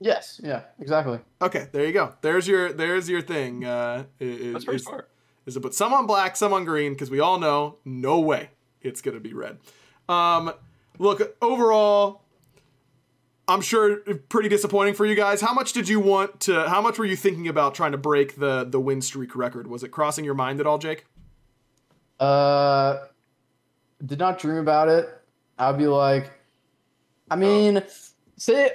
[0.00, 0.40] Yes.
[0.42, 0.62] Yeah.
[0.78, 1.18] Exactly.
[1.42, 2.14] Okay, there you go.
[2.22, 3.64] There's your there's your thing.
[3.64, 5.10] Uh, is, That's pretty is- smart.
[5.46, 8.50] is to put some on black, some on green, because we all know no way
[8.80, 9.58] it's going to be red.
[10.08, 10.52] Um,
[10.98, 12.22] look, overall,
[13.50, 13.96] I'm sure
[14.28, 15.40] pretty disappointing for you guys.
[15.40, 16.68] How much did you want to?
[16.68, 19.66] How much were you thinking about trying to break the the win streak record?
[19.66, 21.04] Was it crossing your mind at all, Jake?
[22.20, 23.06] Uh,
[24.04, 25.08] did not dream about it.
[25.58, 26.30] I'd be like,
[27.30, 27.82] I mean,
[28.36, 28.70] say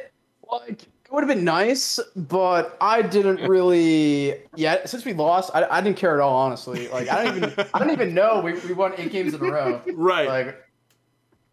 [0.51, 4.41] like it would have been nice, but I didn't really.
[4.55, 6.35] Yeah, since we lost, I, I didn't care at all.
[6.35, 9.41] Honestly, like I don't even I don't even know we, we won eight games in
[9.41, 9.81] a row.
[9.93, 10.27] Right.
[10.27, 10.67] Like,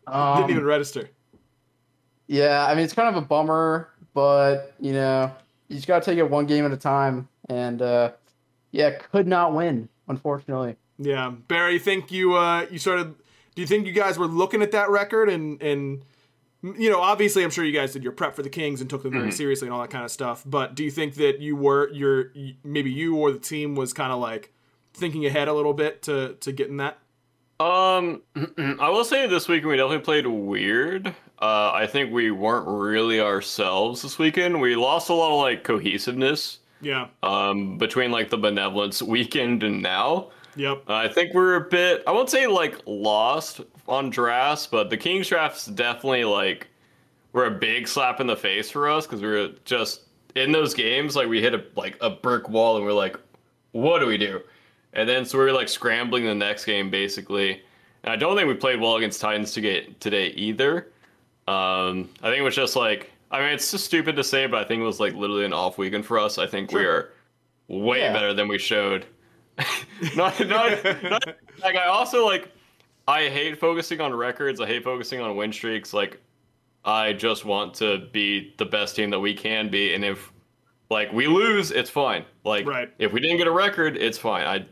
[0.09, 1.09] um, Didn't even register.
[2.27, 5.33] Yeah, I mean it's kind of a bummer, but you know
[5.69, 8.13] you just gotta take it one game at a time, and uh,
[8.71, 10.77] yeah, could not win unfortunately.
[10.99, 11.79] Yeah, Barry.
[11.79, 13.15] Think you uh you started?
[13.55, 16.05] Do you think you guys were looking at that record and and
[16.63, 19.03] you know obviously I'm sure you guys did your prep for the Kings and took
[19.03, 20.43] them very seriously and all that kind of stuff.
[20.47, 22.33] But do you think that you were your
[22.65, 24.53] maybe you or the team was kind of like
[24.95, 26.99] thinking ahead a little bit to to getting that?
[27.59, 28.23] Um,
[28.59, 31.15] I will say this week we definitely played weird.
[31.43, 34.61] Uh, I think we weren't really ourselves this weekend.
[34.61, 37.09] We lost a lot of like cohesiveness Yeah.
[37.25, 40.31] um, between like the benevolence weekend and now.
[40.55, 40.85] Yep.
[40.89, 45.29] I think we're a bit, I won't say like lost on drafts, but the Kings
[45.29, 46.69] drafts definitely like
[47.33, 50.03] were a big slap in the face for us because we were just
[50.37, 53.17] in those games, like we hit a like a brick wall and we're like,
[53.73, 54.41] what do we do?
[54.93, 57.63] And then so we were like scrambling the next game basically.
[58.05, 60.89] And I don't think we played well against Titans to get today either.
[61.49, 64.61] Um, I think it was just like, I mean, it's just stupid to say, but
[64.61, 66.39] I think it was like literally an off weekend for us.
[66.39, 67.13] I think we are
[67.69, 68.13] way Yeah.
[68.13, 69.07] better than we showed.
[70.17, 71.25] not, not, not,
[71.63, 72.49] like I also like
[73.09, 74.61] I hate focusing on records.
[74.61, 75.93] I hate focusing on win streaks.
[75.93, 76.21] Like
[76.85, 80.33] I just want to be the best team that we can be, and if
[80.91, 82.25] like we lose, it's fine.
[82.45, 82.91] Like Right.
[82.99, 84.47] if we didn't get a record, it's fine.
[84.47, 84.67] I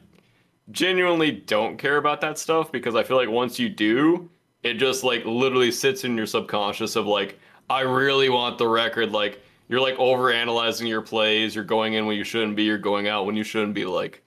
[0.71, 4.29] genuinely don't care about that stuff because I feel like once you do,
[4.63, 9.13] it just like literally sits in your subconscious of like I really want the record.
[9.13, 11.55] Like you're like over analyzing your plays.
[11.55, 12.65] You're going in when you shouldn't be.
[12.65, 13.85] You're going out when you shouldn't be.
[13.85, 14.23] Like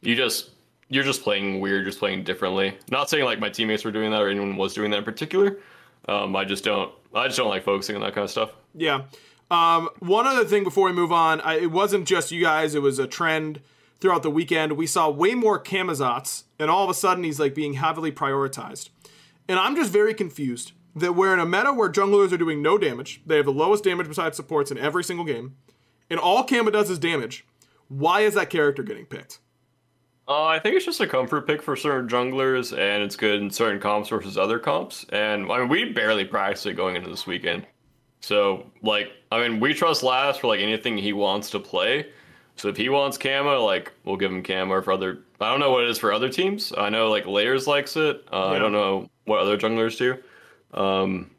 [0.00, 0.50] you just
[0.88, 1.84] you're just playing weird.
[1.84, 2.76] Just playing differently.
[2.90, 5.58] Not saying like my teammates were doing that or anyone was doing that in particular.
[6.08, 6.92] Um, I just don't.
[7.14, 8.52] I just don't like focusing on that kind of stuff.
[8.74, 9.04] Yeah.
[9.50, 12.82] Um, one other thing before we move on, I, it wasn't just you guys; it
[12.82, 13.60] was a trend
[14.00, 14.72] throughout the weekend.
[14.72, 18.90] We saw way more Camazotz, and all of a sudden he's like being heavily prioritized.
[19.48, 22.78] And I'm just very confused that we're in a meta where junglers are doing no
[22.78, 23.20] damage.
[23.26, 25.56] They have the lowest damage besides supports in every single game,
[26.10, 27.44] and all Kama does is damage.
[27.88, 29.38] Why is that character getting picked?
[30.28, 33.50] Uh, I think it's just a comfort pick for certain junglers, and it's good in
[33.50, 35.04] certain comps versus other comps.
[35.10, 37.66] And I mean, we barely practiced it going into this weekend.
[38.20, 42.08] So, like, I mean, we trust Last for like anything he wants to play.
[42.56, 44.74] So if he wants Kama, like, we'll give him Kama.
[44.74, 46.72] Or for other, I don't know what it is for other teams.
[46.76, 48.24] I know like Layers likes it.
[48.32, 48.56] Uh, Yeah.
[48.56, 50.16] I don't know what other junglers do.
[50.72, 51.30] Um,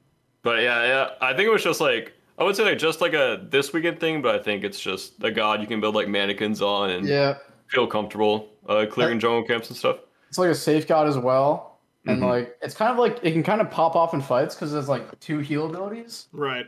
[0.43, 3.13] but yeah, yeah, I think it was just like I would say like just like
[3.13, 6.08] a this weekend thing, but I think it's just a god you can build like
[6.08, 9.97] Manikins on and Yeah, feel comfortable uh, clearing jungle camps and stuff.
[10.30, 12.28] it's like a safe god as well, and Mhm.
[12.30, 14.88] like it's kind of like it can kind of pop off in fights because there's
[14.89, 16.28] like two heal abilities.
[16.32, 16.67] Right.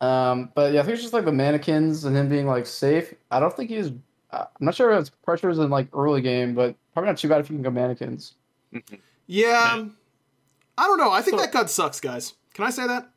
[0.00, 3.14] Um, but yeah, I think it's just like the Manikins and him being like safe.
[3.30, 3.90] I don't think he's.
[4.32, 7.28] Uh, I'm not sure if it's pressures in like early game, but probably not too
[7.28, 8.32] bad if you can go Manikins.
[9.26, 9.84] Yeah.
[10.76, 11.10] I don't know.
[11.10, 12.34] I think So- that cut sucks, guys.
[12.54, 13.10] Can I say that?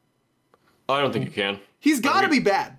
[0.89, 1.59] I don't think you can.
[1.79, 2.77] He's got to be bad.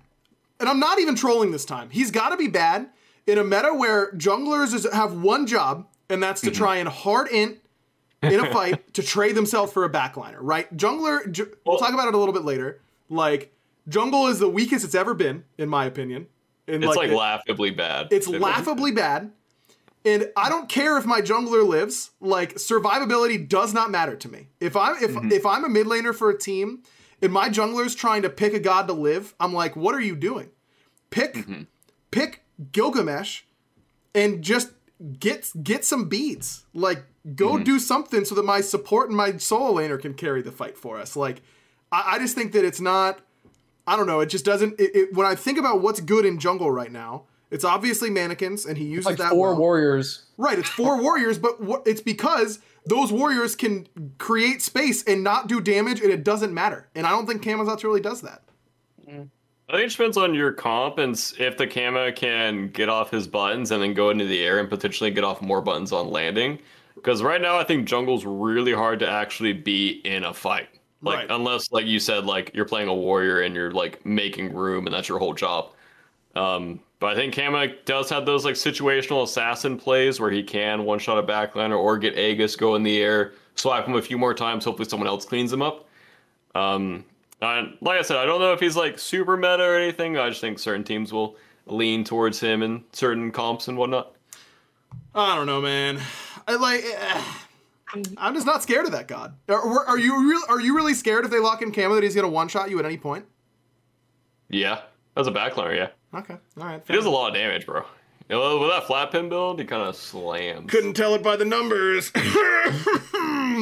[0.59, 1.89] And I'm not even trolling this time.
[1.89, 2.89] He's got to be bad
[3.27, 6.55] in a meta where junglers is, have one job, and that's to mhm.
[6.55, 7.59] try and hard int
[8.21, 10.75] in a fight to trade themselves for a backliner, right?
[10.75, 12.81] Jungler, ju- we'll Well- talk about it a little bit later.
[13.09, 13.53] Like,
[13.87, 16.27] jungle is the weakest it's ever been, in my opinion.
[16.67, 18.07] In It's like, the- laughably bad.
[18.11, 19.31] it's laughably bad.
[20.05, 22.11] And I don't care if my jungler lives.
[22.19, 24.47] Like survivability does not matter to me.
[24.59, 25.31] If I'm if mm-hmm.
[25.31, 26.83] if I'm a mid laner for a team
[27.21, 30.15] and my jungler's trying to pick a god to live, I'm like, what are you
[30.15, 30.49] doing?
[31.09, 31.63] Pick mm-hmm.
[32.11, 33.41] pick Gilgamesh
[34.15, 34.71] and just
[35.19, 36.65] get get some beads.
[36.73, 37.03] Like
[37.35, 37.63] go mm-hmm.
[37.63, 40.97] do something so that my support and my solo laner can carry the fight for
[40.97, 41.15] us.
[41.17, 41.41] Like
[41.91, 43.19] I, I just think that it's not
[43.89, 44.19] I don't know.
[44.19, 44.79] It just doesn't.
[44.79, 48.67] It, it, when I think about what's good in jungle right now, it's obviously Manikins,
[48.67, 49.29] and he uses Like that.
[49.31, 49.59] four well.
[49.59, 50.23] warriors.
[50.37, 55.47] Right, it's four warriors, but wha- it's because those warriors can create space and not
[55.47, 56.87] do damage, and it doesn't matter.
[56.95, 58.41] And I don't think Camazotz really does that.
[59.07, 63.27] I think it depends on your comp and if the Kama can get off his
[63.27, 66.59] buttons and then go into the air and potentially get off more buttons on landing.
[66.95, 70.67] Because right now, I think jungle's really hard to actually be in a fight.
[71.01, 71.27] Like Right.
[71.29, 74.93] unless, like you said, like you're playing a warrior and you're like making room and
[74.93, 75.69] that's your whole job.
[76.39, 80.85] Um, but I think Kama does have those like situational assassin plays where he can
[80.85, 84.17] one shot a backliner or get Aegis go in the air, swipe him a few
[84.17, 84.65] more times.
[84.65, 85.87] Hopefully, someone else cleans him up.
[86.55, 87.03] Um,
[87.41, 90.17] and like I said, I don't know if he's like super meta or anything.
[90.17, 94.15] I just think certain teams will lean towards him in certain comps and whatnot.
[95.13, 95.99] I don't know, man.
[96.47, 96.83] I like.
[96.83, 97.23] eh,
[98.17, 99.35] I'm just not scared of that god.
[99.47, 100.41] Are, are you real?
[100.47, 102.79] Are you really scared if they lock in Camo that he's gonna one shot you
[102.79, 103.25] at any point?
[104.49, 104.81] Yeah,
[105.15, 106.81] as a backliner, yeah, Okay, all right.
[106.87, 107.83] he does a lot of damage, bro.
[108.29, 110.69] You know, with that flat pen build, he kind of slams.
[110.71, 112.11] Couldn't tell it by the numbers.
[112.15, 112.23] then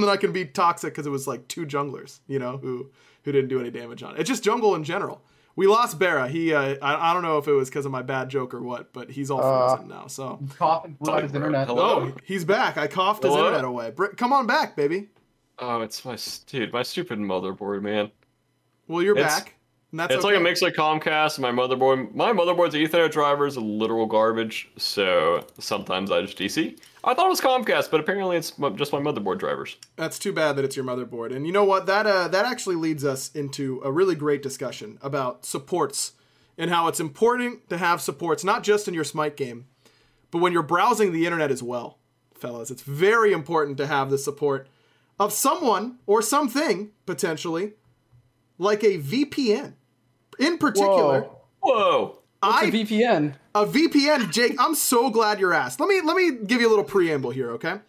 [0.09, 2.89] I can be toxic because it was like two junglers, you know, who
[3.23, 4.19] who didn't do any damage on it.
[4.21, 5.21] It's just jungle in general.
[5.55, 6.27] We lost Bera.
[6.27, 8.61] He, uh, I, I don't know if it was because of my bad joke or
[8.61, 10.05] what, but he's all Uh, frozen now.
[10.05, 11.65] So, Coughing blew out his internet.
[11.67, 12.11] Hello?
[12.13, 12.77] oh, he's back.
[12.77, 13.47] I coughed his Hello?
[13.47, 13.89] internet away.
[13.89, 15.07] Br- come on back, baby.
[15.57, 18.11] Oh, it's my dude, my stupid motherboard, man.
[18.87, 19.55] Well, you're It's- back.
[19.91, 20.33] And that's It's okay.
[20.33, 22.13] like a mix of Comcast and my motherboard.
[22.13, 26.77] My motherboard's Ethernet driver is literal garbage, so sometimes I just DC.
[27.05, 29.77] I thought it was Comcast, but apparently it's just my motherboard drivers.
[29.95, 31.33] That's too bad that it's your motherboard.
[31.33, 31.85] And you know what?
[31.85, 36.13] That uh, that actually leads us into a really great discussion about supports
[36.57, 39.67] and how it's important to have supports not just in your Smite game,
[40.31, 41.97] but when you're browsing the internet as well,
[42.35, 42.71] fellas.
[42.71, 44.67] It's very important to have the support
[45.17, 47.73] of someone or something potentially
[48.57, 49.73] like a VPN.
[50.39, 51.41] In particular, Whoa.
[51.61, 52.17] Whoa!
[52.39, 53.33] What's I a VPN?
[53.55, 54.55] a VPN, Jake.
[54.59, 55.79] I'm so glad you're asked.
[55.79, 57.79] Let me let me give you a little preamble here, okay?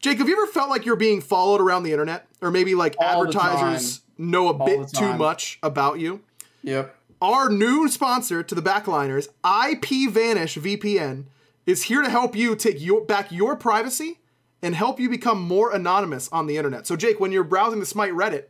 [0.00, 2.96] Jake, have you ever felt like you're being followed around the internet, or maybe like
[2.98, 6.20] All advertisers know a All bit too much about you?
[6.62, 6.94] Yep.
[7.22, 11.24] Our new sponsor to the backliners, IPVanish VPN,
[11.66, 14.20] is here to help you take your back your privacy
[14.62, 16.86] and help you become more anonymous on the internet.
[16.86, 18.44] So, Jake, when you're browsing the Smite Reddit,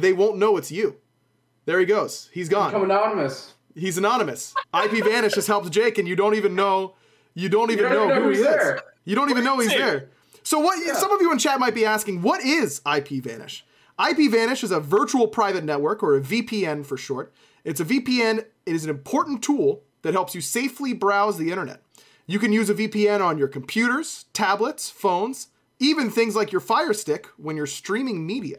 [0.00, 0.96] they won't know it's you.
[1.66, 2.30] There he goes.
[2.32, 2.70] He's gone.
[2.70, 3.54] Become anonymous.
[3.74, 4.54] He's anonymous.
[4.74, 6.94] IP Vanish has helped Jake, and you don't even know.
[7.34, 8.48] You don't even don't know, even know who who's he is.
[8.48, 8.80] there.
[9.04, 10.08] You don't even know he's there.
[10.42, 10.78] So what?
[10.96, 13.64] Some of you in chat might be asking, what is IP Vanish?
[14.00, 17.32] IP Vanish is a virtual private network, or a VPN for short.
[17.64, 18.38] It's a VPN.
[18.66, 21.82] It is an important tool that helps you safely browse the internet.
[22.26, 26.92] You can use a VPN on your computers, tablets, phones, even things like your Fire
[26.92, 28.58] Stick when you're streaming media.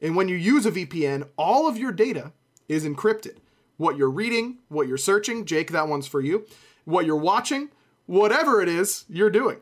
[0.00, 2.32] And when you use a VPN, all of your data
[2.68, 3.36] is encrypted.
[3.76, 6.46] What you're reading, what you're searching, Jake, that one's for you.
[6.84, 7.68] What you're watching,
[8.06, 9.58] whatever it is you're doing.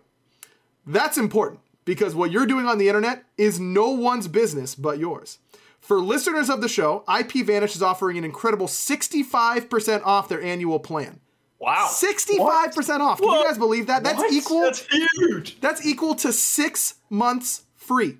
[0.86, 5.38] That's important because what you're doing on the internet is no one's business but yours.
[5.80, 11.20] For listeners of the show, IPVanish is offering an incredible 65% off their annual plan.
[11.58, 13.20] Wow, 65% off.
[13.20, 14.02] Can you guys believe that?
[14.04, 14.32] That's What?
[14.32, 15.60] equal That's huge.
[15.60, 18.18] that's equal to six months free.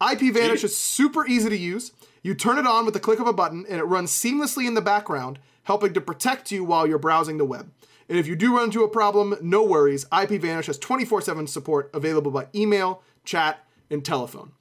[0.00, 1.92] IPVanish is super easy to use.
[2.22, 4.74] You turn it on with the click of a button, and it runs seamlessly in
[4.74, 7.70] the background, helping to protect you while you're browsing the web.
[8.08, 10.04] And if you do run into a problem, no worries.
[10.06, 14.52] IPVanish has 24/7 support available by email, chat, and telephone.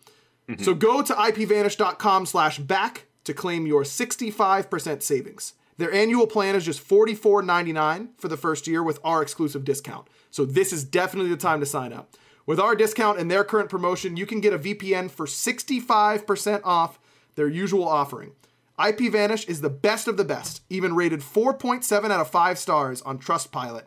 [0.50, 0.63] Mm-hmm.
[0.63, 5.54] So go to ipvanish.com/back to claim your 65% savings.
[5.78, 10.08] Their annual plan is just $44.99 for the first year with our exclusive discount.
[10.32, 12.15] So this is definitely the time to sign up.
[12.47, 16.97] With our discount and their current promotion, you can get a VPN for 65% off
[17.36, 18.31] their usual offering.
[18.79, 23.19] IPVanish is the best of the best, even rated 4.7 out of 5 stars on
[23.19, 23.83] Trustpilot.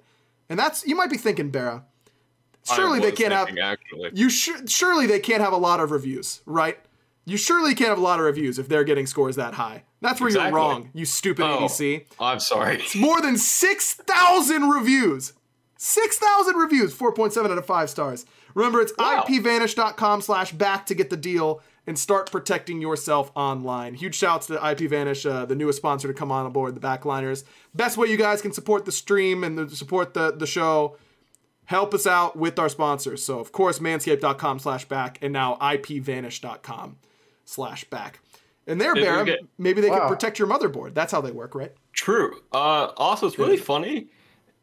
[0.49, 1.85] And that's you might be thinking, Bera.
[2.64, 4.11] Surely they can't have actually.
[4.14, 6.79] you sh- surely they can't have a lot of reviews, right?
[7.25, 9.85] You surely can't have a lot of reviews if they're getting scores that high.
[10.03, 12.05] That's where you're wrong, you stupid Oh, ADC.
[12.18, 12.77] I'm sorry.
[12.77, 15.33] It's More than 6,000 reviews.
[15.77, 18.27] 6,000 reviews, 4.7 out of 5 stars.
[18.55, 19.25] Remember, it's Wow.
[19.29, 23.95] ipvanish.com slash back to get the deal and start protecting yourself online.
[23.95, 27.45] Huge shouts to IPVanish, uh, the newest sponsor to come on board, the Backliners.
[27.75, 30.97] Best way you guys can support the stream and the, support the, the show
[31.65, 33.24] help us out with our sponsors.
[33.24, 36.97] So, of course, manscaped.com slash back and now ipvanish.com
[37.45, 38.20] slash back.
[38.66, 40.01] And there, Did we Baron, maybe they Wow.
[40.01, 40.95] can protect your motherboard.
[40.95, 41.72] That's how they work, right?
[41.93, 42.41] True.
[42.53, 44.09] Uh, also, it's really funny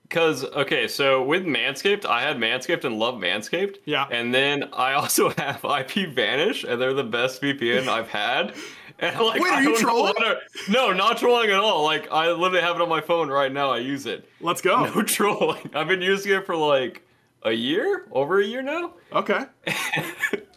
[0.08, 3.78] because okay, so with Manscaped, I had Manscaped and love Manscaped.
[3.86, 4.08] Yeah.
[4.10, 8.54] And then I also have IP Vanish, and they're the best VPN I've had.
[9.00, 10.16] And like, Wait, are you trolling?
[10.16, 10.40] to-
[10.70, 11.84] no, not trolling at all.
[11.84, 13.70] Like, I literally have it on my phone right now.
[13.70, 14.28] I use it.
[14.42, 14.86] Let's go.
[14.86, 15.70] No trolling.
[15.76, 17.04] I've been using it for like
[17.44, 18.94] a year, over a year now.
[19.14, 19.46] Okay.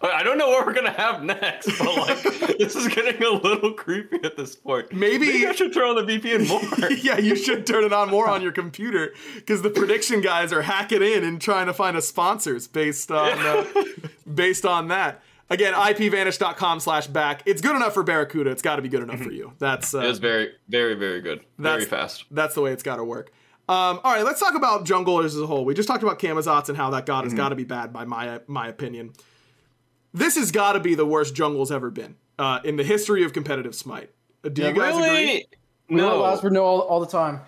[0.03, 2.23] I don't know what we're gonna have next, but like
[2.59, 4.93] this is getting a little creepy at this point.
[4.93, 6.91] Maybe- I should turn on the VPN more.
[7.03, 10.63] yeah, you should turn it on more on your computer because the prediction guys are
[10.63, 13.65] hacking in and trying to find us sponsors based on uh,
[14.33, 15.23] based on that.
[15.51, 17.43] Again, ipvanish.com slash back.
[17.45, 18.51] It's good enough for Barracuda.
[18.51, 19.53] It's got to be good enough for you.
[19.59, 21.41] That's uh, It was very, very, very good.
[21.59, 22.25] Very fast.
[22.31, 23.33] That's the way it's got to work.
[23.71, 25.65] Um, all right, let's talk about junglers as a whole.
[25.65, 28.05] We just talked about Camazotz and how that god has got to be bad, by
[28.05, 29.13] my my opinion.
[30.13, 33.33] This has got to be the worst jungle's ever been uh, in the history of
[33.33, 34.11] competitive Smite.
[34.45, 35.47] Uh, Do you guys agree?
[35.89, 36.21] No, No.
[36.23, 37.43] last for no all, all the time.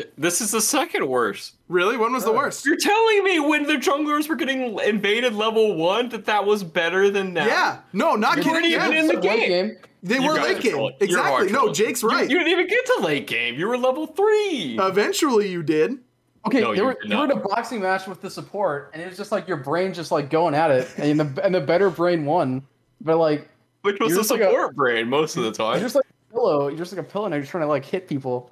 [0.00, 1.54] Okay, this is the second worst.
[1.68, 1.96] Really?
[1.96, 2.66] When was the worst?
[2.66, 7.10] You're telling me when the junglers were getting invaded level one that that was better
[7.10, 7.46] than now?
[7.46, 7.78] Yeah.
[7.92, 8.52] No, not You kidding.
[8.54, 8.86] weren't Yeah.
[8.88, 9.76] even in the Late game.
[10.02, 10.90] They You were guys late game.
[11.00, 11.50] Exactly.
[11.52, 11.72] No.
[11.72, 12.28] Jake's right.
[12.28, 13.54] You, didn't even get to late game.
[13.54, 14.76] You were level three.
[14.78, 15.98] Eventually, you did.
[16.46, 18.90] Okay, No, they you were, did you were in a boxing match with the support,
[18.92, 21.54] and it was just like your brain just like going at it, and the and
[21.54, 22.62] the better brain won.
[23.00, 23.48] But like
[23.80, 25.74] Which was the just like a- support brain most of the time.
[25.76, 27.68] you're just like a pillow, you're just like a pillow, and you're just trying to
[27.68, 28.50] like hit people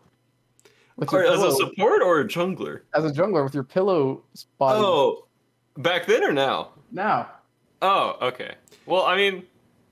[0.97, 2.82] with your as a support or a jungler?
[2.95, 4.76] as a jungler with your pillow spot.
[4.76, 5.26] Oh,
[5.76, 6.70] back then or now?
[6.90, 7.28] now
[7.82, 8.55] Oh, okay.
[8.86, 9.43] Well, I mean,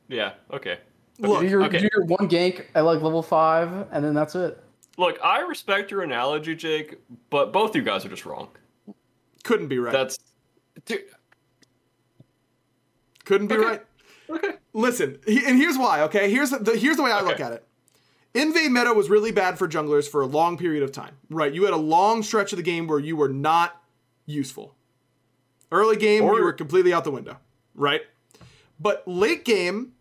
[0.08, 0.78] yeah, okay.
[1.18, 1.78] Look, do your, okay.
[1.78, 4.62] do your one gank at like level five, and then that's it.
[4.96, 6.98] Look, I respect your analogy, Jake,
[7.28, 8.48] but both you guys are just wrong.
[9.42, 9.92] couldn't be right.
[9.92, 10.18] That's,
[10.86, 11.02] dude.
[13.24, 13.64] couldn't be okay.
[13.64, 13.82] right.
[14.30, 14.52] Okay.
[14.72, 16.02] Listen, he, and here's why.
[16.02, 17.66] Okay, here's the here's the way I look at it.
[18.34, 21.16] Invade meta was really bad for junglers for a long period of time.
[21.30, 23.82] Right, you had a long stretch of the game where you were not
[24.26, 24.74] useful.
[25.72, 27.38] Early game, Or- you were completely out the window.
[27.74, 28.02] Right,
[28.78, 29.92] but late game,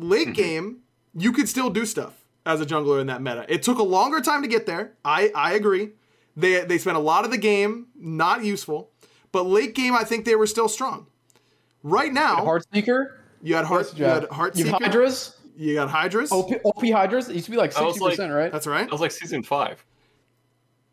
[0.00, 0.08] Mm-hmm.
[0.10, 0.78] late game,
[1.14, 2.14] you could still do stuff
[2.46, 3.44] as a jungler in that meta.
[3.48, 4.92] It took a longer time to get there.
[5.04, 5.90] I I agree.
[6.36, 8.90] They they spent a lot of the game not useful,
[9.32, 11.06] but late game, I think they were still strong.
[11.82, 13.12] Right now, Heartseeker,
[13.42, 13.92] you had heart.
[13.98, 14.56] You had heart.
[14.56, 16.30] You have Hydras, You got hydras.
[16.30, 17.28] OP, OP Hydras.
[17.28, 18.52] It used to be like sixty percent, right?
[18.52, 18.84] That's right.
[18.84, 19.84] That was like season five.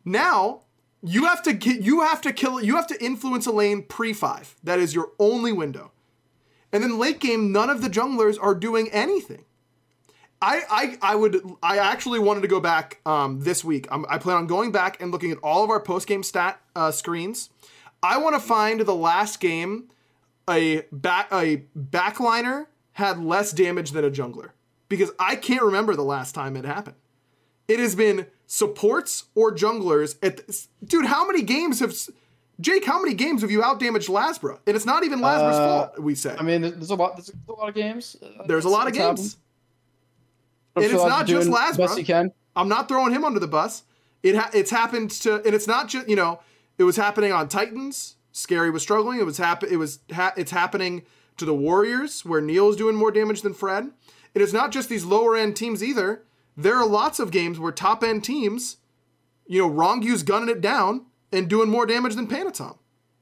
[0.03, 0.61] Now
[1.03, 1.81] you have to get.
[1.81, 2.63] You have to kill.
[2.63, 4.55] You have to influence a lane pre five.
[4.63, 5.91] That is your only window.
[6.71, 9.45] And then late game, none of the junglers are doing anything.
[10.41, 11.41] I I, I would.
[11.61, 13.87] I actually wanted to go back um, this week.
[13.91, 16.59] i I plan on going back and looking at all of our post game stat
[16.75, 17.51] uh, screens.
[18.01, 19.89] I want to find the last game
[20.49, 24.51] a back a backliner had less damage than a jungler
[24.87, 26.95] because I can't remember the last time it happened.
[27.67, 30.15] It has been supports or junglers.
[30.23, 30.41] At
[30.85, 31.93] dude, how many games have
[32.61, 32.85] Jake?
[32.85, 34.59] How many games have you outdamaged Lasbra?
[34.65, 35.99] And it's not even Lasbra's Uh, fault.
[35.99, 37.15] We say I mean, there's a lot.
[37.17, 38.15] There's a lot of games.
[38.21, 39.37] Uh, there's a lot of games.
[40.77, 41.77] And it's not just Lasbra.
[41.77, 42.31] Best you can.
[42.55, 43.83] I'm not throwing him under the bus.
[44.23, 46.39] It ha- it's happened to, and it's not just you know,
[46.77, 48.15] it was happening on Titans.
[48.31, 49.19] Scary was struggling.
[49.19, 49.69] It was happen.
[49.69, 51.03] It was ha- it's happening
[51.37, 53.83] to the Warriors where Neil's doing more damage than Fred.
[53.83, 56.23] And it's not just these lower end teams either.
[56.57, 58.77] There are lots of games where top end teams,
[59.47, 62.77] you know, Rongu's gunning it down and doing more damage than Panitom.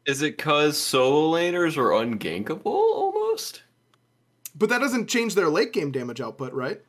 [0.05, 3.63] Is it cause solo laners are ungankable almost?
[4.55, 6.81] But that doesn't change their late game damage output, right?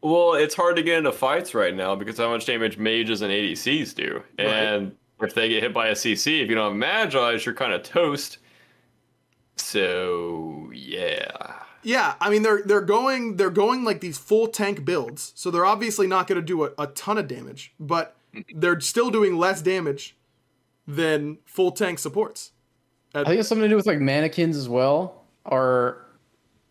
[0.00, 3.32] Well, it's hard to get into fights right now because how much damage mages and
[3.32, 4.22] ADCs do.
[4.38, 7.72] And if they get hit by a CC, if you don't have Magi's, you're kind
[7.72, 8.38] of toast.
[9.60, 11.54] So, yeah.
[11.82, 15.64] Yeah, I mean they're they're going they're going like these full tank builds, so they're
[15.64, 18.16] obviously not going to do a, a ton of damage, but
[18.54, 20.16] they're still doing less damage
[20.86, 22.50] than full tank supports.
[23.14, 26.04] I think it's something to do with like Manikins as well, or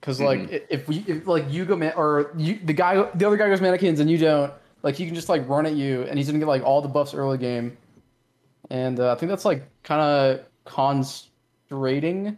[0.02, 0.56] because like Mm-hmm.
[0.70, 3.62] if we if like you go man or you the guy the other guy goes
[3.62, 6.38] Manikins and you don't like he can just like run at you and he's gonna
[6.40, 7.78] get like all the buffs early game,
[8.70, 12.38] and uh, I think that's like kind of constraining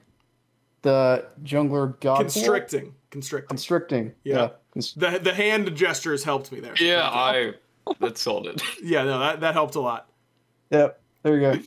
[0.81, 2.23] the jungler god pool.
[2.23, 3.47] Constricting, constricting.
[3.49, 4.49] constricting Yeah.
[4.73, 6.75] Const- The the hand gestures helped me there.
[6.79, 7.53] Yeah, I.
[7.99, 8.61] That sold it.
[8.83, 10.09] Yeah, no, that that helped a lot.
[10.69, 11.59] yep there you go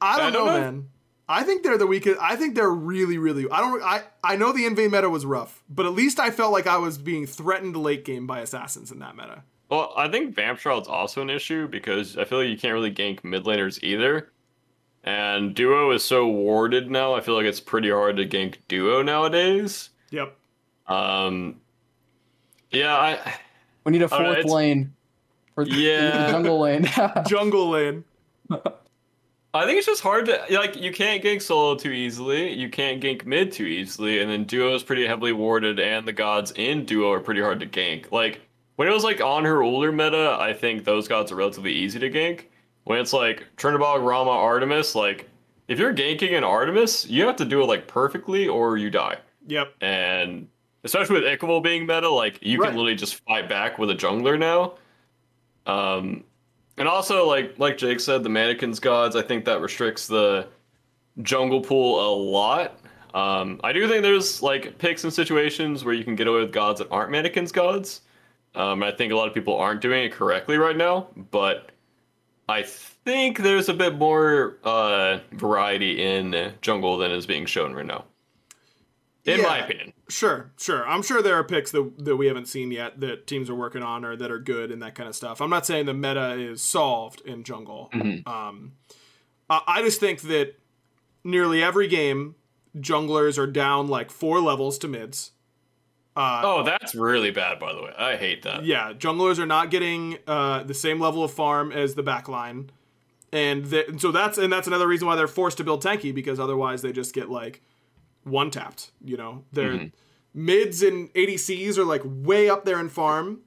[0.00, 0.60] I don't, I don't know, know.
[0.60, 0.88] man.
[1.28, 2.18] I think they're the weakest.
[2.20, 3.46] I think they're really, really.
[3.50, 3.82] I don't.
[3.82, 6.76] I I know the invade meta was rough, but at least I felt like I
[6.78, 9.42] was being threatened late game by assassins in that meta.
[9.70, 12.92] Well, I think Vamp Shroud's also an issue because I feel like you can't really
[12.92, 14.31] gank mid laners either.
[15.04, 19.02] And Duo is so warded now, I feel like it's pretty hard to gank Duo
[19.02, 19.90] nowadays.
[20.10, 20.36] Yep.
[20.86, 21.60] Um,
[22.70, 23.34] yeah, I.
[23.84, 24.92] we need a fourth it's- lane
[25.54, 26.26] for the, Yeah.
[26.26, 26.88] the jungle lane
[27.26, 28.04] Jungle lane.
[29.54, 33.02] I think it's just hard to like you can't gank solo too easily, you can't
[33.02, 36.86] gank mid too easily, and then duo is pretty heavily warded, and the gods in
[36.86, 38.10] duo are pretty hard to gank.
[38.12, 38.40] Like
[38.76, 41.98] when it was like on her older meta, I think those gods are relatively easy
[41.98, 42.44] to gank.
[42.84, 45.28] When it's like Chernobog, Rama, Artemis, like
[45.68, 49.18] if you're ganking an Artemis, you have to do it like perfectly or you die.
[49.46, 49.74] Yep.
[49.80, 50.48] And
[50.84, 52.68] especially with Ichaival being meta, like you Right.
[52.68, 54.74] can literally just fight back with a jungler now.
[55.66, 56.24] Um,
[56.78, 59.14] and also like like Jake said, the Manikins gods.
[59.16, 60.48] I think that restricts the
[61.22, 62.78] jungle pool a lot.
[63.14, 66.52] Um, I do think there's like picks and situations where you can get away with
[66.52, 68.00] gods that aren't Manikins gods.
[68.54, 71.71] Um, I think a lot of people aren't doing it correctly right now, but
[72.52, 77.86] I think there's a bit more uh, variety in jungle than is being shown right
[77.86, 78.04] now.
[79.24, 79.92] In my opinion.
[80.08, 80.86] Sure, sure.
[80.86, 83.82] I'm sure there are picks that that we haven't seen yet that teams are working
[83.82, 85.40] on or that are good and that kind of stuff.
[85.40, 87.90] I'm not saying the meta is solved in jungle.
[88.26, 88.72] Um,
[89.48, 90.54] I, I just think that
[91.24, 92.34] nearly every game,
[92.76, 95.30] junglers are down like four levels to mids.
[96.14, 97.92] Uh, Oh, that's really bad, by the way.
[97.96, 98.64] I hate that.
[98.64, 102.68] Yeah, junglers are not getting uh, the same level of farm as the backline,
[103.32, 106.38] and, and so that's and that's another reason why they're forced to build tanky because
[106.38, 107.62] otherwise they just get like
[108.24, 108.90] one tapped.
[109.02, 109.90] You know, their
[110.34, 113.40] mids and ADCs are like way up there in farm.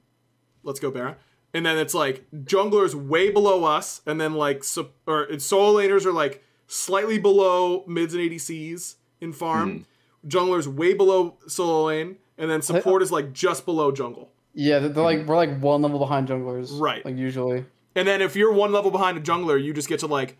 [0.64, 1.16] Let's go, Barra.
[1.54, 6.04] And then it's like junglers way below us, and then like so, or solo laners
[6.04, 9.86] are like slightly below mids and ADCs in farm.
[10.26, 14.30] Junglers way below solo lane, and then support is like just below jungle.
[14.54, 15.26] Yeah, they're, they're like mhm.
[15.26, 16.78] we're like one level behind junglers.
[16.80, 17.04] Right.
[17.04, 17.64] Like usually.
[17.94, 20.36] And then if you're one level behind a jungler, you just get to like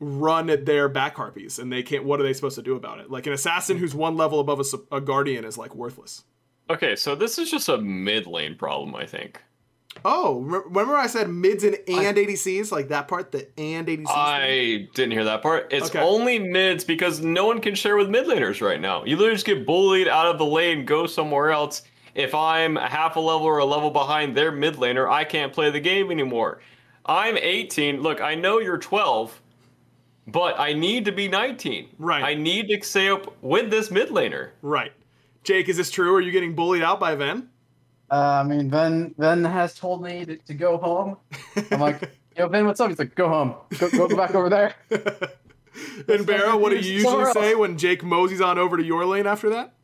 [0.00, 2.04] run at their back harpies, and they can't.
[2.04, 3.10] What are they supposed to do about it?
[3.10, 6.24] Like an assassin who's one level above a, a guardian is like worthless.
[6.70, 9.42] Okay, so this is just a mid lane problem, I think.
[10.04, 13.96] Oh, remember I said mids and and ADCs, like that part, the and ADCs.
[13.96, 14.06] thing?
[14.08, 15.72] I didn't hear that part.
[15.72, 16.00] It's Okay.
[16.00, 19.04] only mids because no one can share with mid laners right now.
[19.04, 21.82] You literally just get bullied out of the lane, go somewhere else.
[22.14, 25.70] If I'm half a level or a level behind their mid laner, I can't play
[25.70, 26.60] the game anymore.
[27.06, 28.02] I'm 18.
[28.02, 29.40] Look, I know you're 12,
[30.26, 31.88] but I need to be 19.
[31.98, 32.22] Right.
[32.22, 34.50] I need to stay up with this mid laner.
[34.62, 34.92] Right.
[35.44, 36.14] Jake, is this true?
[36.14, 37.48] Are you getting bullied out by Ven?
[38.10, 41.16] Uh, I mean, Ben Ben has told me to, to go home.
[41.70, 42.88] I'm like, yo, Ben, what's up?
[42.88, 43.54] He's like, go home.
[43.78, 44.74] Go, go back over there.
[46.08, 49.04] And Barra, what do you usually Somewhere say when Jake moseys on over to your
[49.04, 49.74] lane after that?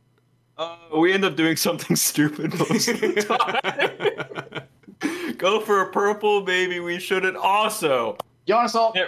[0.57, 4.65] Uh, we end up doing something stupid most of the
[5.01, 5.37] time.
[5.37, 6.79] Go for a purple, baby.
[6.79, 8.17] We shouldn't also.
[8.47, 8.95] Giannis ult.
[8.95, 9.05] Yeah.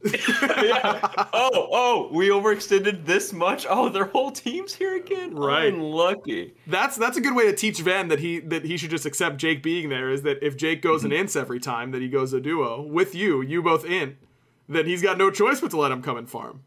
[0.04, 1.00] yeah.
[1.32, 3.66] Oh, oh, we overextended this much.
[3.68, 5.34] Oh, their whole team's here again.
[5.34, 5.72] Right.
[5.72, 6.54] Unlucky.
[6.68, 9.38] That's that's a good way to teach Van that he that he should just accept
[9.38, 10.10] Jake being there.
[10.10, 13.14] Is that if Jake goes an ints every time that he goes a duo with
[13.14, 14.16] you, you both in,
[14.68, 16.62] then he's got no choice but to let him come and farm.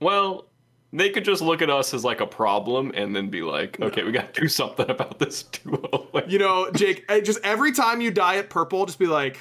[0.00, 0.46] Well,
[0.92, 4.04] they could just look at us as like a problem and then be like, okay,
[4.04, 6.06] we got to do something about this duo.
[6.12, 9.40] Like, You know, Jake, eh, just every time you die at purple, just be like,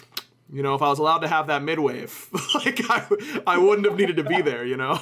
[0.52, 3.06] you know, if I was allowed to have that mid wave, like I,
[3.48, 4.66] I wouldn't have needed to be there.
[4.66, 5.00] You know.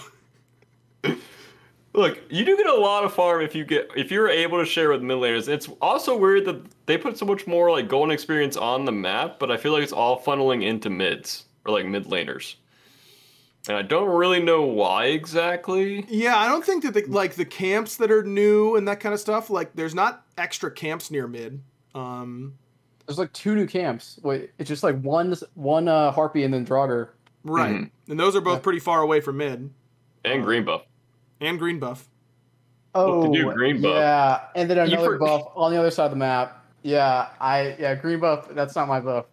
[1.93, 4.65] Look, you do get a lot of farm if you get if you're able to
[4.65, 5.49] share with mid laners.
[5.49, 9.39] It's also weird that they put so much more like golden experience on the map,
[9.39, 12.55] but I feel like it's all funneling into mids or like mid laners.
[13.67, 16.05] And I don't really know why exactly.
[16.09, 19.13] Yeah, I don't think that the, like the camps that are new and that kind
[19.13, 19.49] of stuff.
[19.49, 21.61] Like, there's not extra camps near mid.
[21.93, 22.55] Um,
[23.11, 24.19] There's like two new camps.
[24.23, 27.09] Wait, it's just like one one uh, harpy and then Draugr.
[27.43, 28.11] right, Mm-hmm.
[28.11, 29.69] and those are both pretty far away from mid
[30.23, 30.83] And green buff.
[31.41, 32.07] and green buff.
[32.95, 33.95] Oh, the new green buff.
[33.95, 36.65] Yeah, and then another for- buff on the other side of the map.
[36.83, 38.47] Yeah, I yeah green buff.
[38.51, 39.25] That's not my buff.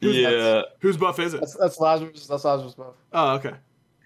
[0.00, 1.40] Yeah, Whose buff is it?
[1.40, 2.28] That's that's Lazarus.
[2.28, 2.94] That's Lazarus buff.
[3.12, 3.54] Oh, okay,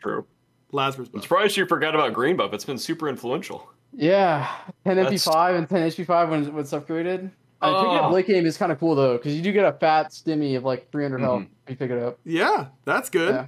[0.03, 0.25] true.
[0.73, 1.23] Lazarus I'm buff.
[1.25, 2.55] surprised you forgot about green buff.
[2.55, 3.69] It's been super influential.
[3.93, 4.49] Yeah,
[4.87, 7.31] 10 That's- MP5 and 10 HP5 when when it's upgraded.
[7.63, 8.05] I think picking Oh.
[8.07, 10.57] up late game is kind of cool though, because you do get a fat stimmy
[10.57, 11.53] of like 300 health Mm-hmm.
[11.67, 12.19] if you pick it up.
[12.25, 13.35] Yeah, that's good.
[13.35, 13.47] Yeah.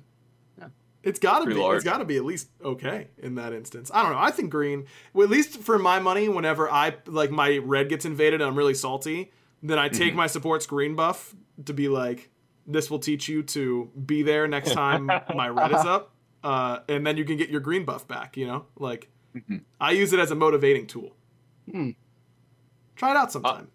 [0.58, 0.66] Yeah.
[1.02, 1.62] It's got to Pretty be.
[1.64, 1.76] large.
[1.76, 3.90] It's got to be at least okay in that instance.
[3.92, 4.18] I don't know.
[4.18, 4.86] I think green.
[5.14, 8.56] Well, at least for my money, whenever I like my red gets invaded and I'm
[8.56, 9.32] really salty,
[9.62, 9.98] then I Mm-hmm.
[9.98, 11.34] take my support's green buff
[11.64, 12.28] to be like,
[12.66, 16.12] this will teach you to be there next time my red is up,
[16.44, 18.36] uh, and then you can get your green buff back.
[18.36, 19.56] You know, like Mm-hmm.
[19.80, 21.16] I use it as a motivating tool.
[21.70, 21.90] Hmm.
[22.96, 23.68] Try it out sometime.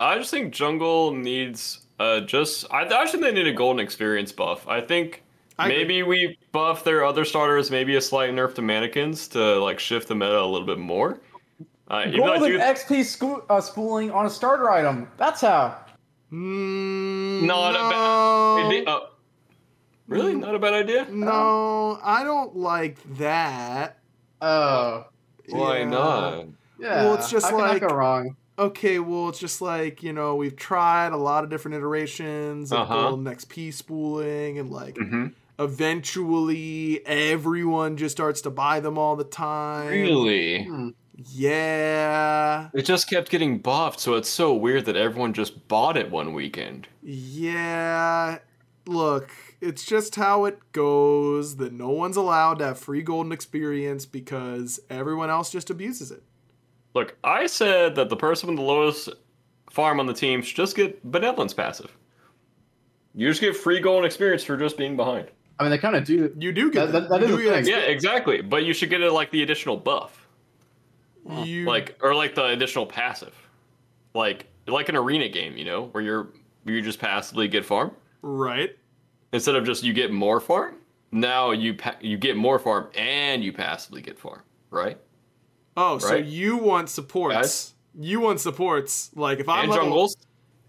[0.00, 4.66] I just think jungle needs uh just I actually they need a golden experience buff.
[4.66, 5.22] I think
[5.58, 5.76] I agree.
[5.78, 10.08] maybe we buff their other starters, maybe a slight nerf to Manikins to like shift
[10.08, 11.20] the meta a little bit more.
[11.88, 15.08] Uh, even I Golden do XP sco- uh, spooling on a starter item.
[15.18, 15.76] That's how.
[16.32, 18.66] Mm, not no.
[18.68, 18.88] a bad.
[18.88, 19.00] Uh,
[20.06, 21.06] really, not a bad idea.
[21.10, 23.98] No, I don't like that.
[24.40, 25.06] Oh,
[25.48, 25.84] Why Yeah.
[25.86, 26.46] not?
[26.78, 27.04] yeah.
[27.04, 28.36] Well, it's just How can that like- go wrong.
[28.60, 32.80] Okay, well, it's just like, you know, we've tried a lot of different iterations of
[32.80, 32.94] Uh-huh.
[33.10, 39.24] golden XP spooling and like hmm Eventually, everyone just starts to buy them all the
[39.24, 39.90] time.
[39.90, 40.66] Really?
[41.14, 42.70] Yeah.
[42.72, 46.32] It just kept getting buffed, so it's so weird that everyone just bought it one
[46.32, 46.88] weekend.
[47.02, 48.38] Yeah.
[48.86, 49.30] Look,
[49.60, 54.80] it's just how it goes that no one's allowed to have free golden experience because
[54.88, 56.22] everyone else just abuses it.
[56.94, 59.08] Look, I said that the person with the lowest
[59.70, 61.96] farm on the team should just get benevolence passive.
[63.14, 65.28] You just get free gold and experience for just being behind.
[65.58, 66.32] I mean, they kind of do.
[66.38, 67.82] You do get That- that- that you is do get.
[67.82, 68.40] Yeah, exactly.
[68.40, 70.26] But you should get it like the additional buff,
[71.44, 73.34] You like or like the additional passive,
[74.14, 76.28] like like an arena game, you know, where you're
[76.64, 78.76] you just passively get farm right.
[79.32, 80.76] instead of just you get more farm.
[81.12, 84.98] Now you pa- you get more farm and you passively get farm, right?
[85.82, 87.34] Oh, so you want supports?
[87.34, 87.74] Guys?
[87.98, 89.10] You want supports?
[89.14, 90.16] Like if I'm and level, jungles.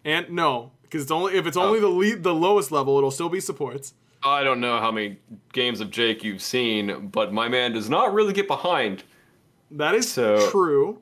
[0.05, 3.30] and no, because it's only if it's only the lead, the lowest level, it'll still
[3.30, 3.93] be supports.
[4.24, 5.18] I don't know how many
[5.51, 9.03] games of Jake you've seen, but my man does not really get behind.
[9.72, 11.01] That is So- true.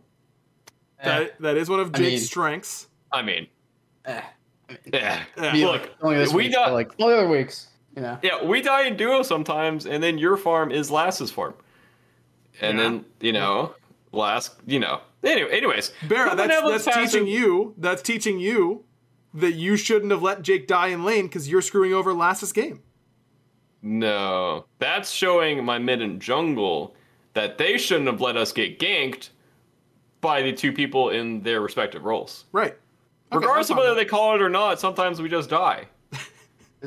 [1.02, 2.88] Eh, That that is one of I Jake's mean- strengths.
[3.12, 3.48] I mean,
[4.06, 4.22] eh.
[4.94, 5.24] yeah.
[5.38, 5.52] Yeah.
[5.52, 7.68] Be Look, only this we week, got like all the other weeks.
[7.96, 8.18] You know.
[8.22, 11.54] Yeah, we die in duo sometimes, and then your farm is Lass's farm.
[12.62, 12.84] And Yeah.
[12.84, 13.74] then, you know,
[14.12, 15.02] Lass, you know.
[15.24, 15.92] Anyway, anyways.
[16.08, 17.74] Barra, that's that's passive- teaching you.
[17.78, 18.86] That's teaching you
[19.34, 22.82] that you shouldn't have let Jake die in lane because you're screwing over Lass's game.
[23.82, 24.66] No.
[24.80, 26.96] That's showing my mid and jungle
[27.34, 29.30] that they shouldn't have let us get ganked
[30.22, 32.46] by the two people in their respective roles.
[32.52, 32.76] Right.
[33.32, 35.86] Okay, Regardless of whether they call it or not, sometimes we just die.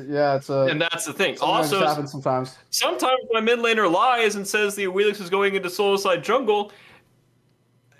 [0.08, 0.62] Yeah, it's a.
[0.70, 1.36] And that's the thing.
[1.36, 2.56] sometimes Also, happens sometimes.
[2.70, 6.72] sometimes my mid laner lies and says the Wheelix is going into solo side jungle,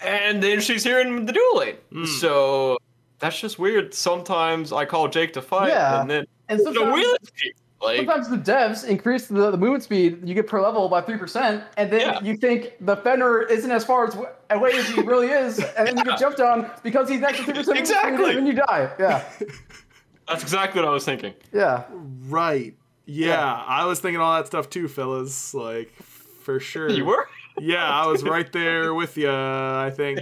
[0.04, 1.76] and then she's here in the dual lane.
[1.92, 2.04] Hmm.
[2.04, 2.78] So
[3.18, 3.94] that's just weird.
[3.94, 6.00] Sometimes I call Jake to fight, Yeah.
[6.00, 10.20] and then And the sometimes, Wheelix like sometimes the devs increase the, the movement speed
[10.28, 12.20] you get per level by three percent, and then Yeah.
[12.22, 14.16] you think the Fenrir isn't as far as
[14.50, 17.44] away as he really is, and then you get jumped on because he's next to
[17.44, 17.78] three percent.
[17.78, 18.30] Exactly.
[18.30, 18.92] and then you die.
[19.00, 19.24] Yeah,
[20.28, 21.34] that's exactly what I was thinking.
[21.52, 21.84] yeah.
[22.28, 22.74] Right.
[23.04, 23.64] Yeah, Yeah.
[23.66, 25.52] I was thinking all that stuff too, fellas.
[25.54, 26.88] Like for sure.
[26.88, 27.26] You were?
[27.60, 29.30] Yeah, I was right there with you.
[29.30, 30.20] I think.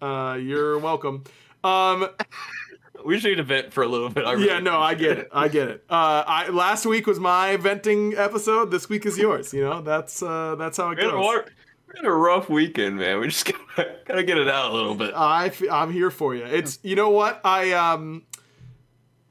[0.00, 1.24] Uh, you're welcome.
[1.64, 2.08] Um,
[3.04, 4.24] We should need to vent for a little bit.
[4.24, 5.28] I really yeah, no, I get it.
[5.32, 5.84] I get it.
[5.88, 8.70] Uh, I last week was my venting episode.
[8.70, 9.52] This week is yours.
[9.54, 11.44] You know, that's uh, that's how it We goes.
[11.88, 13.20] we had a rough weekend, man.
[13.20, 13.44] We just
[13.76, 15.14] gotta, gotta get it out a little bit.
[15.14, 16.44] I f- I'm here for you.
[16.44, 18.24] It's you know what I um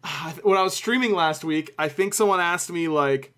[0.44, 3.34] when I was streaming last week, I think someone asked me like,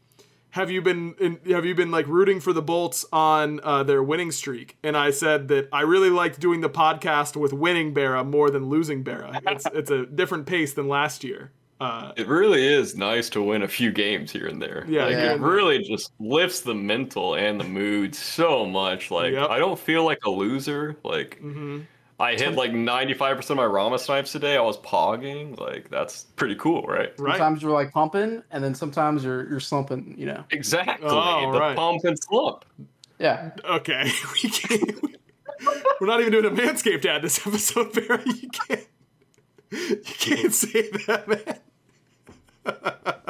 [0.57, 4.01] "Have you been in, have you been like rooting for the Bolts on uh, their
[4.03, 8.23] winning streak?" And I said that I really liked doing the podcast with winning Barra
[8.23, 9.39] more than losing Barra.
[9.47, 11.51] It's it's a different pace than last year.
[11.79, 14.83] Uh, It really is nice to win a few games here and there.
[14.87, 15.33] Yeah, like, yeah.
[15.33, 19.11] it really just lifts the mental and the mood so much.
[19.11, 19.49] Like Yep.
[19.51, 20.97] I don't feel like a loser.
[21.03, 21.85] Like mhm.
[22.19, 24.57] I hit like ninety five percent of my Rama snipes today.
[24.57, 25.59] I was pogging.
[25.59, 27.13] Like that's pretty cool, right?
[27.19, 27.37] Right.
[27.37, 30.15] Sometimes you're like pumping, and then sometimes you're you're slumping.
[30.17, 30.43] You know.
[30.49, 31.07] Exactly.
[31.09, 31.75] Oh, the right.
[31.75, 32.65] pump and slump.
[33.19, 33.51] Yeah.
[33.63, 34.11] Okay,
[34.43, 35.17] we can't.
[35.99, 38.23] We're not even doing a Manscaped ad this episode, Barry.
[38.25, 38.87] You can't.
[39.71, 41.59] You can't say that, man.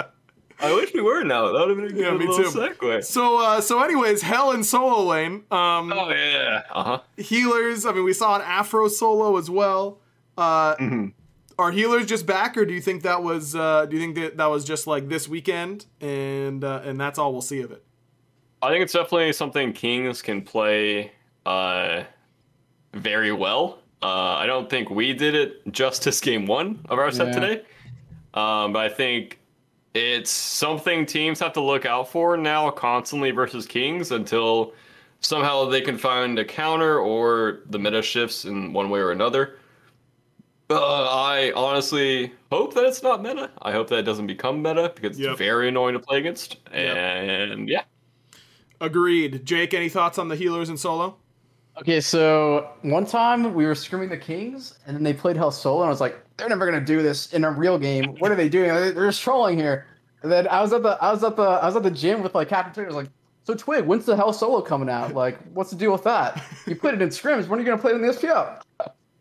[0.60, 1.52] I wish we were now.
[1.52, 2.58] That would have been a good Yeah, me little too.
[2.60, 3.04] segue.
[3.04, 5.44] So, uh, so, anyways, Hel and Solo Lane.
[5.52, 6.64] Um, Oh yeah.
[6.72, 7.00] Uh huh.
[7.18, 7.86] healers.
[7.86, 10.00] I mean, we saw an Aphro solo as well.
[10.38, 11.14] Uh, Mhm.
[11.60, 13.56] Are healers just back, or do you think that was?
[13.56, 17.18] Uh, do you think that that was just like this weekend, and uh, and that's
[17.18, 17.84] all we'll see of it?
[18.62, 21.12] I think it's definitely something Kings can play
[21.48, 22.04] uh,
[22.94, 23.80] very well.
[24.04, 24.06] Uh,
[24.36, 27.34] I don't think we did it justice game one of our set Yeah.
[27.34, 27.62] today.
[28.36, 29.40] Um, but I think
[29.98, 34.74] it's something teams have to look out for now constantly versus Kings until
[35.22, 39.58] somehow they can find a counter or the meta shifts in one way or another.
[40.70, 43.50] Uh, I honestly hope that it's not meta.
[43.62, 45.32] I hope that it doesn't become meta because Yep.
[45.32, 46.58] it's very annoying to play against.
[46.74, 46.98] Yep.
[46.98, 47.84] And yeah.
[48.80, 49.46] Agreed.
[49.46, 51.16] Jake, any thoughts on the healers in solo?
[51.80, 55.82] Okay, so one time we were screaming the Kings, and then they played Hel Solo,
[55.82, 58.16] and I was like, they're never gonna do this in a real game.
[58.20, 58.70] What are they doing?
[58.70, 59.86] They're just trolling here.
[60.24, 62.24] And then I was at the I was at the I was at the gym
[62.24, 62.86] with like Captain Twig.
[62.86, 63.12] I was like,
[63.44, 65.14] so Twig, when's the Hel Solo coming out?
[65.14, 66.44] Like, what's the deal with that?
[66.66, 67.48] You played it in scrims.
[67.48, 68.62] When are you gonna play it in the SPL?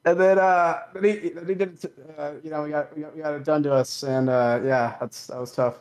[0.06, 1.92] And then uh, they, they did it.
[2.16, 4.60] Uh, you know, we got, we got we got it done to us, and uh,
[4.64, 5.80] yeah, that's that was tough.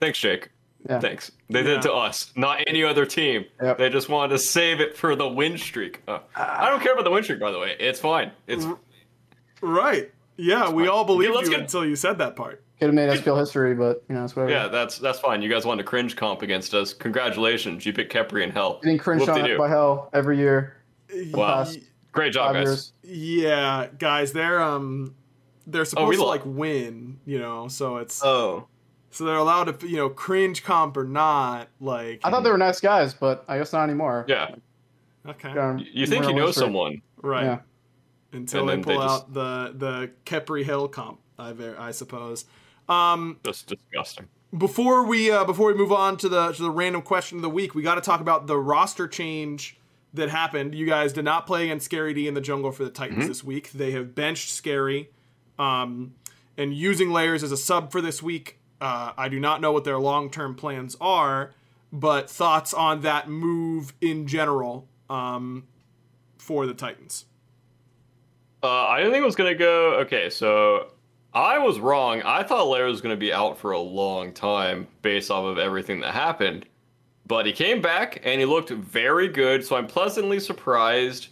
[0.00, 0.50] Thanks, Jake.
[0.88, 1.00] Yeah.
[1.00, 1.32] Thanks.
[1.50, 1.76] They did Yeah.
[1.78, 3.44] it to us, not any other team.
[3.62, 3.78] Yep.
[3.78, 6.02] They just wanted to save it for the win streak.
[6.06, 7.76] Uh, I don't care about the win streak, by the way.
[7.80, 8.30] It's fine.
[8.46, 8.66] It's
[9.60, 10.10] Right.
[10.36, 10.90] Yeah, we fine.
[10.90, 12.62] all believed let's you get- until you said that part.
[12.78, 14.52] Could have made us feel history, but you know, it's whatever.
[14.52, 15.40] Yeah, that's that's fine.
[15.40, 16.92] You guys want to cringe comp against us?
[16.92, 18.80] Congratulations, you picked Khepri and Hel.
[18.82, 20.76] Getting cringed on by hel every year.
[21.32, 21.78] Wow, past
[22.12, 22.64] great job, guys.
[22.66, 22.92] years.
[23.02, 25.14] Yeah, guys, they're um
[25.66, 28.66] they're supposed Oh, to like win, you know, so it's Oh,
[29.10, 32.58] so they're allowed to you know cringe comp or not like I thought they were
[32.58, 34.24] nice guys, but I guess not anymore.
[34.28, 34.54] yeah.
[35.28, 36.64] okay Um, You think you know Western.
[36.64, 37.02] someone?
[37.22, 37.58] right Yeah.
[38.32, 41.90] until And they pull they just- out the the Khepri Hel comp I ver- I
[41.90, 42.44] suppose.
[42.88, 44.26] Um, Just disgusting.
[44.56, 47.50] before we uh, before we move on to the to the random question of the
[47.50, 49.76] week, we got to talk about the roster change
[50.14, 50.74] that happened.
[50.74, 53.42] You guys did not play against Scary D in the jungle for the Titans this
[53.44, 53.72] week.
[53.72, 55.10] They have benched Scary,
[55.58, 56.14] um,
[56.56, 58.55] and using layers as a sub for this week.
[58.80, 61.52] Uh, I do not know what their long term plans are,
[61.92, 65.66] but thoughts on that move in general um,
[66.38, 67.24] for the Titans.
[68.62, 69.94] Uh, I didn't think it was gonna go.
[70.00, 70.88] Okay, so
[71.32, 72.22] I was wrong.
[72.22, 76.00] I thought Lair was gonna be out for a long time based off of everything
[76.00, 76.66] that happened,
[77.26, 79.64] but he came back and he looked very good.
[79.64, 81.28] So I'm pleasantly surprised,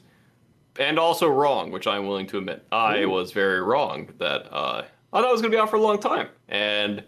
[0.78, 2.64] and also wrong, which I'm willing to admit.
[2.72, 4.82] I was very wrong that uh,
[5.12, 6.28] I thought he was gonna be out for a long time.
[6.49, 7.05] And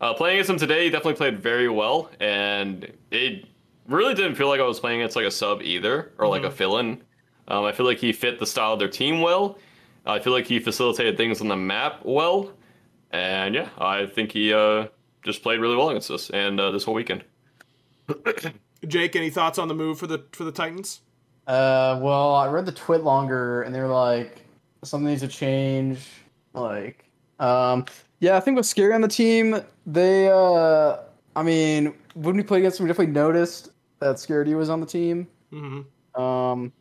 [0.00, 3.46] uh, playing against him today, he definitely played very well, and it
[3.88, 6.50] really didn't feel like I was playing against like a sub either or like a
[6.50, 7.02] fill-in.
[7.48, 9.58] Um, I feel like he fit the style of their team well.
[10.04, 12.52] I feel like he facilitated things on the map well,
[13.10, 14.86] and yeah, I think he uh,
[15.22, 17.24] just played really well against us and uh, this whole weekend.
[18.86, 21.00] Jake, any thoughts on the move for the for the Titans?
[21.46, 24.42] Uh, well, I read the TwitLonger, and they're like,
[24.82, 26.08] something needs to change.
[26.54, 27.04] Like,
[27.38, 27.84] um,
[28.20, 30.98] yeah, I think with Scary on the team, they, uh,
[31.34, 34.86] I mean, when we played against them, we definitely noticed that Scary was on the
[34.86, 35.28] team.
[35.52, 36.20] Mm-hmm.
[36.20, 36.72] Um,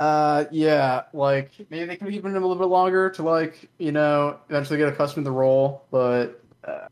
[0.00, 3.90] uh, yeah, like maybe they can keep him a little bit longer to like you
[3.90, 6.86] know eventually get accustomed to the role, but uh,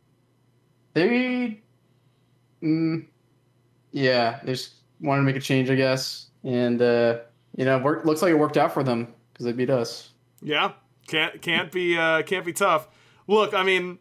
[0.95, 1.61] they,
[2.63, 3.07] mm,
[3.93, 7.19] yeah, they just wanted to make a change, I guess, and uh,
[7.57, 10.11] you know, work, looks like it worked out for them because they beat us.
[10.43, 10.73] Yeah,
[11.07, 12.89] can't can't be uh, can't be tough.
[13.27, 13.99] Look, I mean,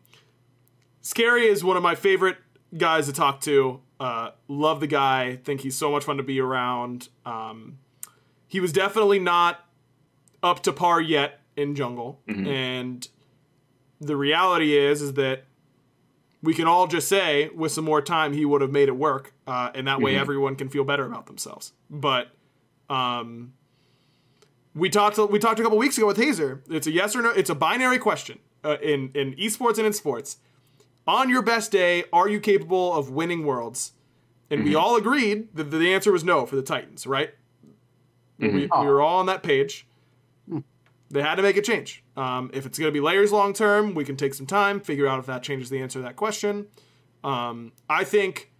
[1.02, 2.38] Scary is one of my favorite
[2.78, 3.82] guys to talk to.
[4.00, 5.38] Uh, love the guy.
[5.38, 7.10] Think he's so much fun to be around.
[7.26, 7.80] Um,
[8.48, 9.66] he was definitely not
[10.44, 13.08] up to par yet in Jungle, and
[14.02, 15.46] the reality is is that
[16.44, 19.34] we can all just say with some more time he would have made it work,
[19.48, 21.72] uh, and that way everyone can feel better about themselves.
[21.90, 22.28] But
[22.90, 23.54] um,
[24.76, 26.62] we talked we talked a couple weeks ago with Hazer.
[26.70, 27.30] It's a yes or no.
[27.30, 30.38] It's a binary question uh, in in esports and in sports.
[31.08, 33.94] On your best day, are you capable of winning worlds?
[34.50, 37.34] And we all agreed that the answer was no for the Titans, right?
[38.54, 39.88] We, we were all on that page.
[41.10, 42.04] They had to make a change.
[42.18, 45.08] Um, if it's going to be layers long term, we can take some time, figure
[45.08, 46.68] out if that changes the answer to that question.
[47.24, 48.52] Um, I think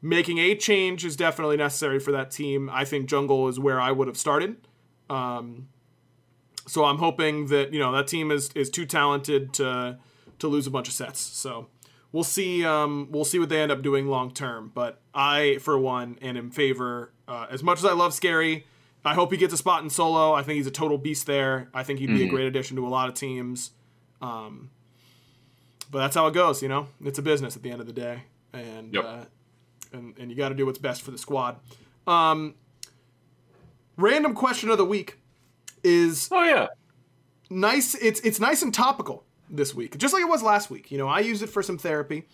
[0.00, 2.70] making a change is definitely necessary for that team.
[2.72, 4.56] I think jungle is where I would have started.
[5.12, 5.68] Um,
[6.66, 9.98] so I'm hoping that you know that team is is too talented to
[10.38, 11.20] to lose a bunch of sets.
[11.20, 11.68] So
[12.12, 12.64] we'll see.
[12.64, 14.70] Um, we'll see what they end up doing long term.
[14.74, 17.12] But I, for one, am in favor.
[17.28, 18.66] Uh, as much as I love Scary,
[19.04, 20.32] I hope he gets a spot in solo.
[20.32, 21.68] I think he's a total beast there.
[21.74, 23.70] I think he'd be a great addition to a lot of teams.
[24.20, 24.70] Um,
[25.90, 26.62] but that's how it goes.
[26.62, 29.04] You know, it's a business at the end of the day, and Yep.
[29.04, 29.24] uh,
[29.92, 31.56] and and you got to do what's best for the squad.
[32.06, 32.54] Um,
[33.96, 35.18] random question of the week
[35.84, 36.68] is Oh yeah,
[37.50, 37.94] nice.
[37.94, 40.90] It's it's nice and topical this week, just like it was last week.
[40.90, 42.26] You know, I used it for some therapy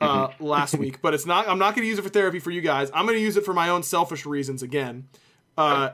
[0.00, 1.48] uh, last week, but it's not.
[1.48, 2.90] I'm not going to use it for therapy for you guys.
[2.94, 5.08] I'm going to use it for my own selfish reasons again,
[5.56, 5.90] uh,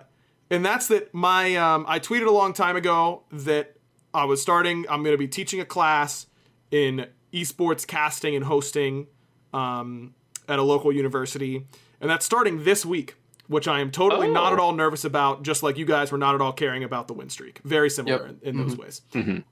[0.50, 1.12] and that's that.
[1.14, 3.76] My um, I tweeted a long time ago that
[4.12, 4.86] I was starting.
[4.88, 6.26] I'm going to be teaching a class
[6.70, 9.06] in esports casting and hosting
[9.52, 10.14] um,
[10.48, 11.66] at a local university,
[12.00, 13.16] and that's starting this week.
[13.48, 14.56] Which I am totally not Oh.
[14.56, 17.14] at all nervous about, just like you guys were not at all caring about the
[17.14, 17.60] win streak.
[17.64, 18.36] Very similar Yep.
[18.42, 19.00] in, in those ways.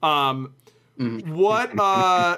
[0.02, 0.52] Um,
[0.98, 2.36] what uh,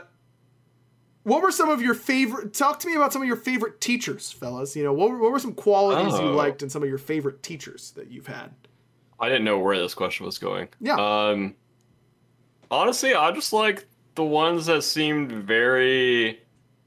[1.24, 2.54] what were some of your favorite?
[2.54, 4.74] Talk to me about some of your favorite teachers, fellas.
[4.76, 6.34] You know, what were, what were some qualities you Oh.
[6.34, 8.54] liked in some of your favorite teachers that you've had?
[9.20, 10.68] I didn't know where this question was going.
[10.80, 10.94] Yeah.
[10.94, 11.56] Um,
[12.70, 16.40] honestly, I just like the ones that seemed very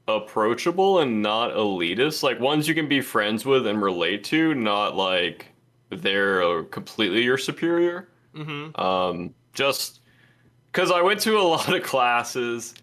[0.08, 2.22] approachable and not elitist.
[2.22, 5.46] Like ones you can be friends with and relate to, not like
[5.90, 8.08] they're uh, completely your superior.
[8.34, 8.80] Mm-hmm.
[8.80, 10.00] Um, just
[10.70, 12.74] because I went to a lot of classes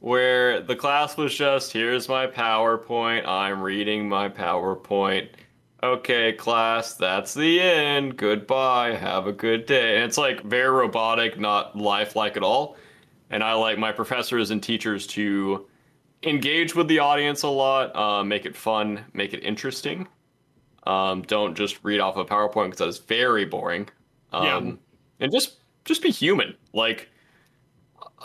[0.00, 5.28] where the class was just here's my PowerPoint, I'm reading my PowerPoint.
[5.82, 8.16] okay, class, that's the end.
[8.16, 8.94] Goodbye.
[8.94, 9.96] Have a good day.
[9.96, 12.76] And it's like very robotic, not lifelike at all.
[13.30, 15.66] And I like my professors and teachers to
[16.22, 20.06] engage with the audience a lot, uh, make it fun, make it interesting.
[20.86, 23.88] Um, don't just read off a PowerPoint because that's very boring.
[24.32, 24.72] Um, Yeah.
[25.20, 26.54] And just just be human.
[26.72, 27.08] Like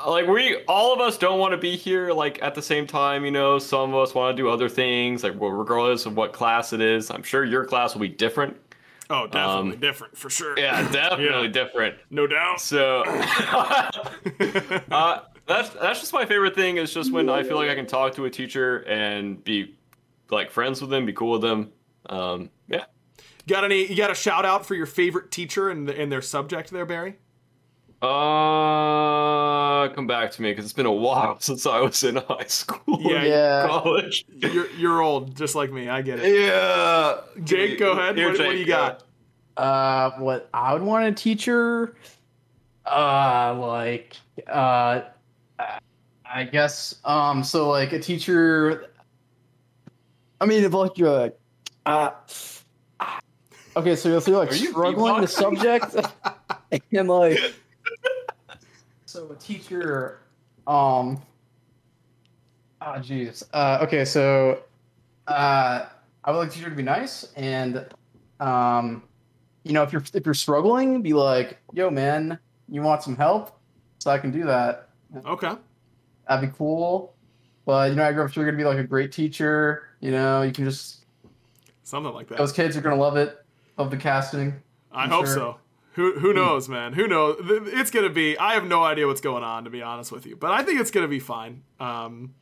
[0.06, 3.24] like we all of us don't want to be here like at the same time
[3.24, 6.34] you know some of us want to do other things like well, regardless of what
[6.34, 8.58] class it is i'm sure your class will be different
[9.10, 10.58] Oh, definitely Um, different for sure.
[10.60, 11.52] yeah definitely Yeah.
[11.52, 12.60] different no doubt.
[12.60, 13.04] so
[14.92, 17.86] uh, that's that's just my favorite thing is just when i feel like i can
[17.86, 19.76] talk to a teacher and be
[20.32, 21.72] like friends with them be cool with them
[22.10, 22.86] um, yeah
[23.48, 23.86] Got any?
[23.86, 27.18] You got a shout out for your favorite teacher and and their subject there, Barry?
[28.02, 32.46] uh come back to me because it's been a while since i was in high
[32.48, 33.68] school Yeah, Yeah.
[33.68, 35.90] college You're you're old, just like me.
[35.90, 36.40] I get it.
[36.48, 38.18] yeah Jake, go ahead.
[38.18, 39.04] Here, What- what do you got?
[39.58, 41.96] Uh, what I would want a teacher,
[42.86, 44.18] uh, like,
[44.48, 45.02] uh,
[45.60, 48.88] I guess, um, so like a teacher.
[50.42, 51.40] I mean, if like you're like,
[51.86, 52.12] uh,
[53.78, 55.96] okay, so you're like Are you struggling the subject,
[56.92, 57.40] and like,
[59.06, 60.20] so a teacher,
[60.68, 61.22] um,
[62.82, 64.64] ah, jeez, uh, okay, so,
[65.28, 65.86] uh,
[66.24, 67.88] I would like teacher to be nice and,
[68.40, 69.04] um
[69.66, 72.38] you know, if you're if you're struggling, be like, "Yo, man,
[72.70, 73.60] you want some help?"
[73.98, 74.85] So I can do that.
[75.26, 75.54] Okay.
[76.28, 77.14] That'd be cool.
[77.66, 79.90] But you know, I grew up sure you're gonna be like a great teacher.
[80.00, 81.06] You know, you can just
[81.84, 82.38] Something like that.
[82.38, 83.38] those kids are gonna love it.
[83.78, 84.62] Love the casting.
[84.92, 85.34] I I'm hope sure.
[85.36, 85.58] so.
[85.94, 86.94] Who who knows, man?
[86.94, 87.38] Who knows?
[87.42, 88.38] It's gonna be.
[88.38, 90.36] I have no idea what's going on, to be honest with you.
[90.36, 91.64] But I think it's gonna be fine.
[91.80, 92.36] Um,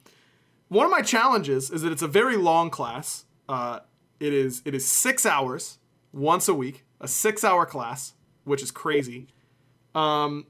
[0.69, 3.25] one of my challenges is that it's a very long class.
[3.47, 3.79] Uh,
[4.19, 5.77] it is it is six hours
[6.11, 8.13] once a week, a six hour class,
[8.43, 9.27] which is crazy.
[9.93, 10.47] Um,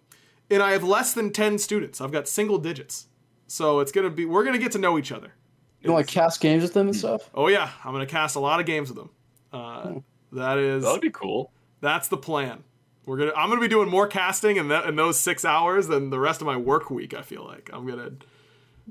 [0.54, 2.00] and I have less than ten students.
[2.02, 3.08] I've got single digits,
[3.48, 4.26] so it's gonna be.
[4.26, 5.34] We're gonna get to know each other.
[5.82, 7.30] You know, like cast games with them and stuff.
[7.36, 9.10] Oh yeah, I'm gonna cast a lot of games with them.
[9.52, 9.94] Uh,
[10.32, 11.52] that is That'd be cool.
[11.82, 12.64] that's the plan.
[13.06, 13.34] We're gonna.
[13.36, 16.40] I'm gonna be doing more casting in that in those six hours than the rest
[16.42, 17.14] of my work week.
[17.14, 18.12] I feel like I'm gonna.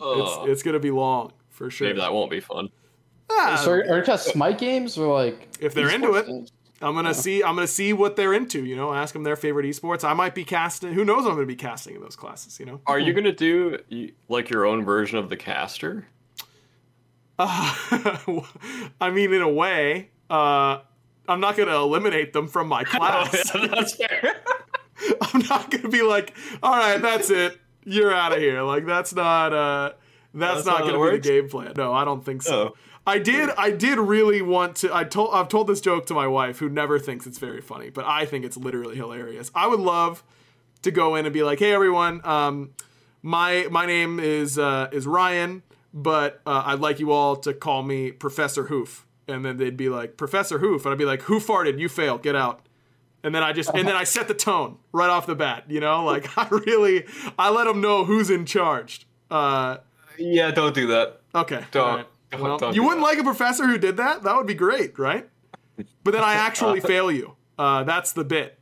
[0.00, 1.86] It's it's gonna be long for sure.
[1.88, 2.68] Maybe that won't be fun.
[3.30, 6.26] Ah, So are, are you cast Smite games or like If they're into it.
[6.26, 6.52] games?
[6.82, 7.42] I'm gonna see.
[7.42, 8.64] I'm gonna see what they're into.
[8.64, 10.04] You know, ask them their favorite esports.
[10.04, 10.92] I might be casting.
[10.92, 11.26] Who knows?
[11.26, 12.58] I'm gonna be casting in those classes.
[12.58, 12.80] You know.
[12.86, 13.78] Are you gonna do
[14.28, 16.06] like your own version of the caster?
[17.38, 17.74] Uh,
[19.00, 20.80] I mean, in a way, uh,
[21.28, 23.50] I'm not gonna eliminate them from my class.
[23.52, 24.42] that's fair.
[25.20, 27.58] I'm not gonna be like, all right, that's it.
[27.84, 28.62] You're out of here.
[28.62, 29.92] Like that's not uh
[30.34, 31.72] that's, That's not gonna be the game plan.
[31.76, 32.74] No, I don't think so.
[32.74, 32.76] Oh.
[33.06, 36.26] I did I did really want to I told I've told this joke to my
[36.26, 39.50] wife who never thinks it's very funny, but I think it's literally hilarious.
[39.54, 40.22] I would love
[40.82, 42.70] to go in and be like, "Hey everyone, um
[43.22, 47.82] my my name is uh is Ryan, but uh, I'd like you all to call
[47.82, 51.38] me Professor Hoof." And then they'd be like, "Professor Hoof." And I'd be like, "Who
[51.40, 51.78] farted?
[51.78, 52.18] You fail.
[52.18, 52.66] Get out."
[53.24, 55.64] and then I just and then I set the tone right off the bat.
[55.68, 57.04] You know, like I really
[57.38, 59.06] I let them know who's in charge.
[59.30, 59.78] Uh,
[60.18, 61.20] Yeah, don't do that.
[61.34, 62.06] okay, Don't- right.
[62.32, 64.22] Don't- Well, you do wouldn't like a professor who did that?
[64.22, 65.28] That would be great, right?
[66.04, 67.36] But then I actually fail you.
[67.58, 68.58] Uh, that's the bit.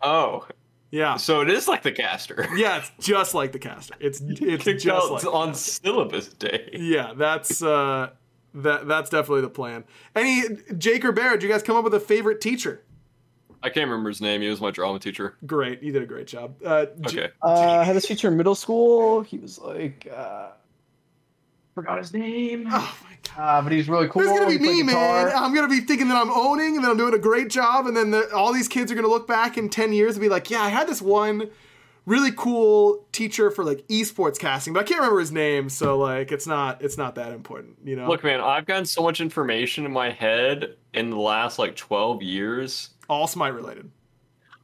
[0.00, 0.46] Oh,
[0.90, 2.46] Yeah, so it is like the caster.
[2.56, 3.94] yeah, it's just like the caster.
[4.00, 6.70] It's it's just out like on syllabus day.
[6.74, 7.12] yeah.
[7.16, 8.10] That's uh,
[8.54, 9.84] that that's definitely the plan.
[10.14, 10.42] Any
[10.76, 11.40] Jake or Barrett?
[11.40, 12.82] Did you guys come up with a favorite teacher?
[13.62, 14.42] I can't remember his name.
[14.42, 15.36] He was my drama teacher.
[15.46, 16.56] Great, you did a great job.
[16.64, 17.30] Uh, Okay.
[17.40, 19.20] Uh, I had this teacher in middle school.
[19.22, 20.48] He was like, uh,
[21.74, 22.66] forgot his name.
[22.70, 23.11] Oh my god.
[23.36, 24.22] Uh, but he's really cool.
[24.22, 25.32] It's gonna be He played me, man.
[25.34, 27.96] I'm gonna be thinking that I'm owning and that I'm doing a great job, and
[27.96, 30.50] then the, all these kids are gonna look back in ten years and be like,
[30.50, 31.50] "Yeah, I had this one
[32.04, 36.32] really cool teacher for like esports casting, but I can't remember his name, so like
[36.32, 39.86] it's not it's not that important, you know." Look, man, I've gotten so much information
[39.86, 42.90] in my head in the last like 12 years.
[43.08, 43.90] all Smite related.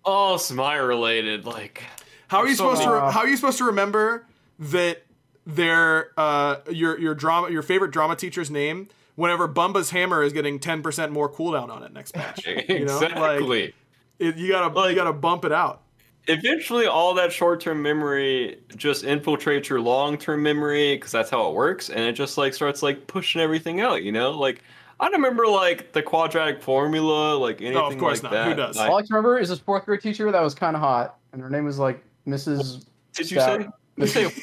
[0.04, 1.44] All Smite related.
[1.46, 1.84] Like,
[2.28, 2.90] How are you so supposed to?
[2.92, 4.26] Re- how are you supposed to remember
[4.58, 5.04] that
[5.48, 8.86] their uh your your drama your favorite drama teacher's name
[9.16, 12.46] whenever Bumba's hammer is getting ten percent more cooldown on it next patch?
[12.46, 13.62] You know, exactly.
[13.64, 13.74] like
[14.18, 15.82] it, you gotta you gotta bump it out.
[16.30, 21.48] Eventually, all that short term memory just infiltrates your long term memory because that's how
[21.48, 21.88] it works.
[21.88, 24.32] And it just like starts like pushing everything out, you know?
[24.32, 24.60] Like,
[25.00, 28.32] I don't remember like the quadratic formula, like anything Of course like not.
[28.32, 28.48] that.
[28.48, 28.76] Who does?
[28.76, 31.16] I- All I can remember is this fourth grade teacher that was kind of hot,
[31.32, 32.84] and her name was like Mrs.
[33.14, 33.62] did you Stout.
[33.62, 33.68] say?
[33.98, 34.42] Did you say,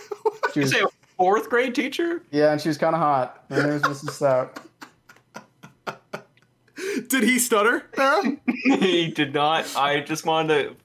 [0.54, 0.86] She was, say a
[1.16, 2.22] fourth grade teacher?
[2.30, 3.44] yeah, and she was kind of hot.
[3.50, 4.10] Her name was Mrs.
[4.10, 4.60] Stout.
[7.08, 7.84] Did he stutter?
[7.98, 8.40] Aaron?
[8.64, 9.76] he did not.
[9.76, 10.76] I just wanted to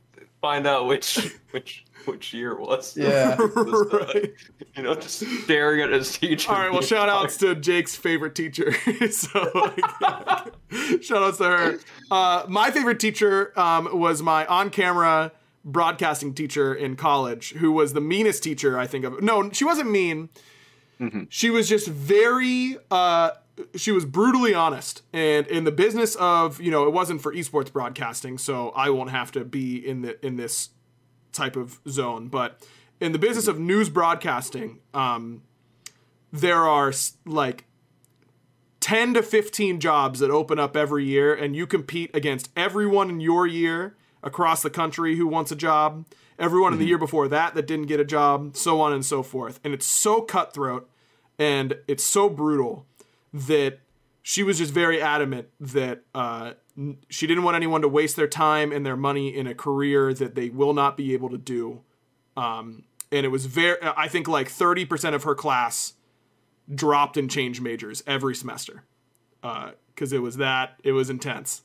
[0.42, 2.98] find out which which which year it was.
[2.98, 3.38] Yeah.
[3.56, 4.34] Uh, right.
[4.76, 6.52] You know, just staring at his teacher.
[6.52, 8.72] All right, well, shout outs to Jake's favorite teacher.
[9.12, 11.80] so, like, shout outs to her.
[12.10, 15.32] Uh, my favorite teacher um, was my on camera
[15.72, 19.22] broadcasting teacher in college, who was the meanest teacher I think of.
[19.22, 20.30] No, she wasn't mean.
[21.30, 22.78] She was just very.
[22.92, 23.32] Uh,
[23.76, 27.72] she was brutally honest, and in the business of you know, it wasn't for esports
[27.72, 30.70] broadcasting, so I won't have to be in the in this
[31.32, 32.28] type of zone.
[32.28, 32.66] But
[33.00, 35.44] in the business of news broadcasting, um,
[36.32, 36.92] there are
[37.26, 37.66] like
[38.82, 43.20] 10 to 15 jobs that open up every year, and you compete against everyone in
[43.20, 46.06] your year across the country who wants a job,
[46.38, 49.24] everyone in the year before that that didn't get a job, so on and so
[49.24, 49.60] forth.
[49.64, 50.90] And it's so cutthroat
[51.38, 52.86] and it's so brutal
[53.34, 53.80] that
[54.22, 56.54] she was just very adamant that uh,
[57.10, 60.36] she didn't want anyone to waste their time and their money in a career that
[60.36, 61.82] they will not be able to do.
[62.36, 65.94] Um, and it was very, I think like 30% of her class
[66.74, 68.84] dropped and changed majors every semester
[69.42, 71.64] because it was that, it was intense.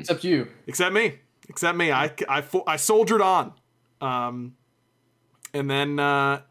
[0.00, 0.48] Except you.
[0.66, 1.18] Except me.
[1.48, 1.92] Except me.
[1.92, 3.52] I, I, I soldiered on.
[4.00, 4.54] Um,
[5.52, 6.42] and then, uh,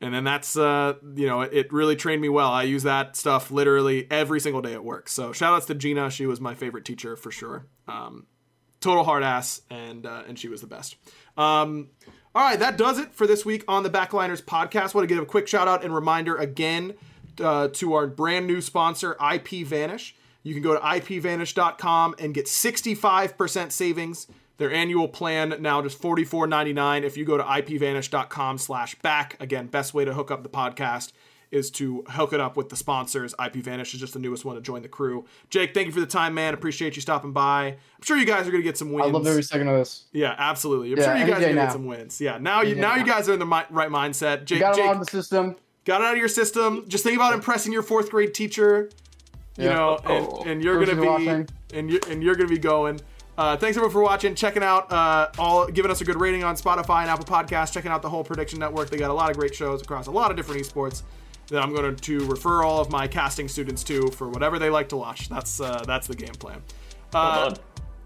[0.00, 2.50] and then that's, uh, you know, it, it really trained me well.
[2.50, 5.08] I use that stuff literally every single day at work.
[5.08, 6.10] So shout outs to Gina.
[6.10, 7.66] She was my favorite teacher for sure.
[7.88, 8.26] Um,
[8.80, 10.96] total hard ass, and, uh, and she was the best.
[11.36, 11.90] Um,
[12.34, 14.94] all right, that does it for this week on the Backliners podcast.
[14.94, 16.94] Want to give a quick shout out and reminder again
[17.40, 20.14] uh, to our brand new sponsor, IP Vanish.
[20.46, 24.28] You can go to ipvanish.com and get 65% savings.
[24.58, 27.02] Their annual plan now just $44.99.
[27.02, 31.10] If you go to ipvanish.com slash back, again, best way to hook up the podcast
[31.50, 33.34] is to hook it up with the sponsors.
[33.44, 35.24] IP Vanish is just the newest one to join the crew.
[35.50, 36.54] Jake, thank you for the time, man.
[36.54, 37.66] Appreciate you stopping by.
[37.66, 39.08] I'm sure you guys are going to get some wins.
[39.08, 40.04] I love every second of this.
[40.12, 40.92] Yeah, absolutely.
[40.92, 41.64] I'm Yeah, sure you guys are gonna now.
[41.64, 42.20] get some wins.
[42.20, 44.44] Yeah, now you day now you guys are in the mi- right mindset.
[44.44, 45.56] Jake, Got it Jake out of the system.
[45.84, 46.84] got it out of your system.
[46.88, 48.90] Just think about impressing your fourth grade teacher.
[49.56, 49.74] You Yeah.
[49.74, 50.36] know, Oh.
[50.42, 51.48] and, and you're Person gonna be watching.
[51.74, 53.00] and you and you're gonna be going.
[53.38, 56.56] Uh, thanks everyone for watching, checking out uh, all, giving us a good rating on
[56.56, 58.88] Spotify and Apple Podcasts, checking out the whole Prediction Network.
[58.88, 61.02] They got a lot of great shows across a lot of different esports
[61.48, 64.88] that I'm going to refer all of my casting students to for whatever they like
[64.88, 65.28] to watch.
[65.28, 66.62] That's uh, that's the game plan.
[67.14, 67.58] Uh, done.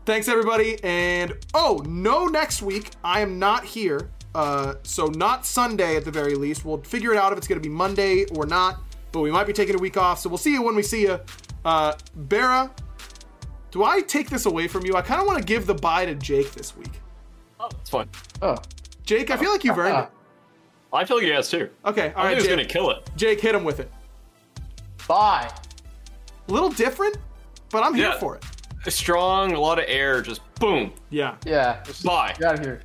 [0.04, 4.08] Thanks everybody, and oh no, next week I am not here.
[4.34, 6.64] Uh, so not Sunday at the very least.
[6.64, 8.80] We'll figure it out if it's going to be Monday or not.
[9.12, 11.02] But we might be taking a week off, so we'll see you when we see
[11.02, 11.18] you.
[11.64, 12.70] Uh, Barra,
[13.70, 14.96] do I take this away from you?
[14.96, 17.00] I kind of want to give the bye to Jake this week.
[17.58, 18.08] Oh, it's fine.
[18.40, 18.56] Oh.
[19.04, 20.10] Jake, I feel like you've earned it.
[20.92, 21.68] I feel like he has too.
[21.84, 23.08] Okay, all I right, he's gonna kill it.
[23.16, 23.92] Jake, hit him with it.
[25.06, 25.50] Bye.
[26.48, 27.16] A little different,
[27.70, 28.44] but I'm here for it.
[28.92, 30.92] Strong, a lot of air, just boom.
[31.10, 31.80] Yeah, Yeah.
[31.84, 32.34] Just Bye.
[32.38, 32.80] Get out of here.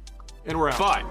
[0.46, 0.78] and we're out.
[0.78, 1.04] Bye.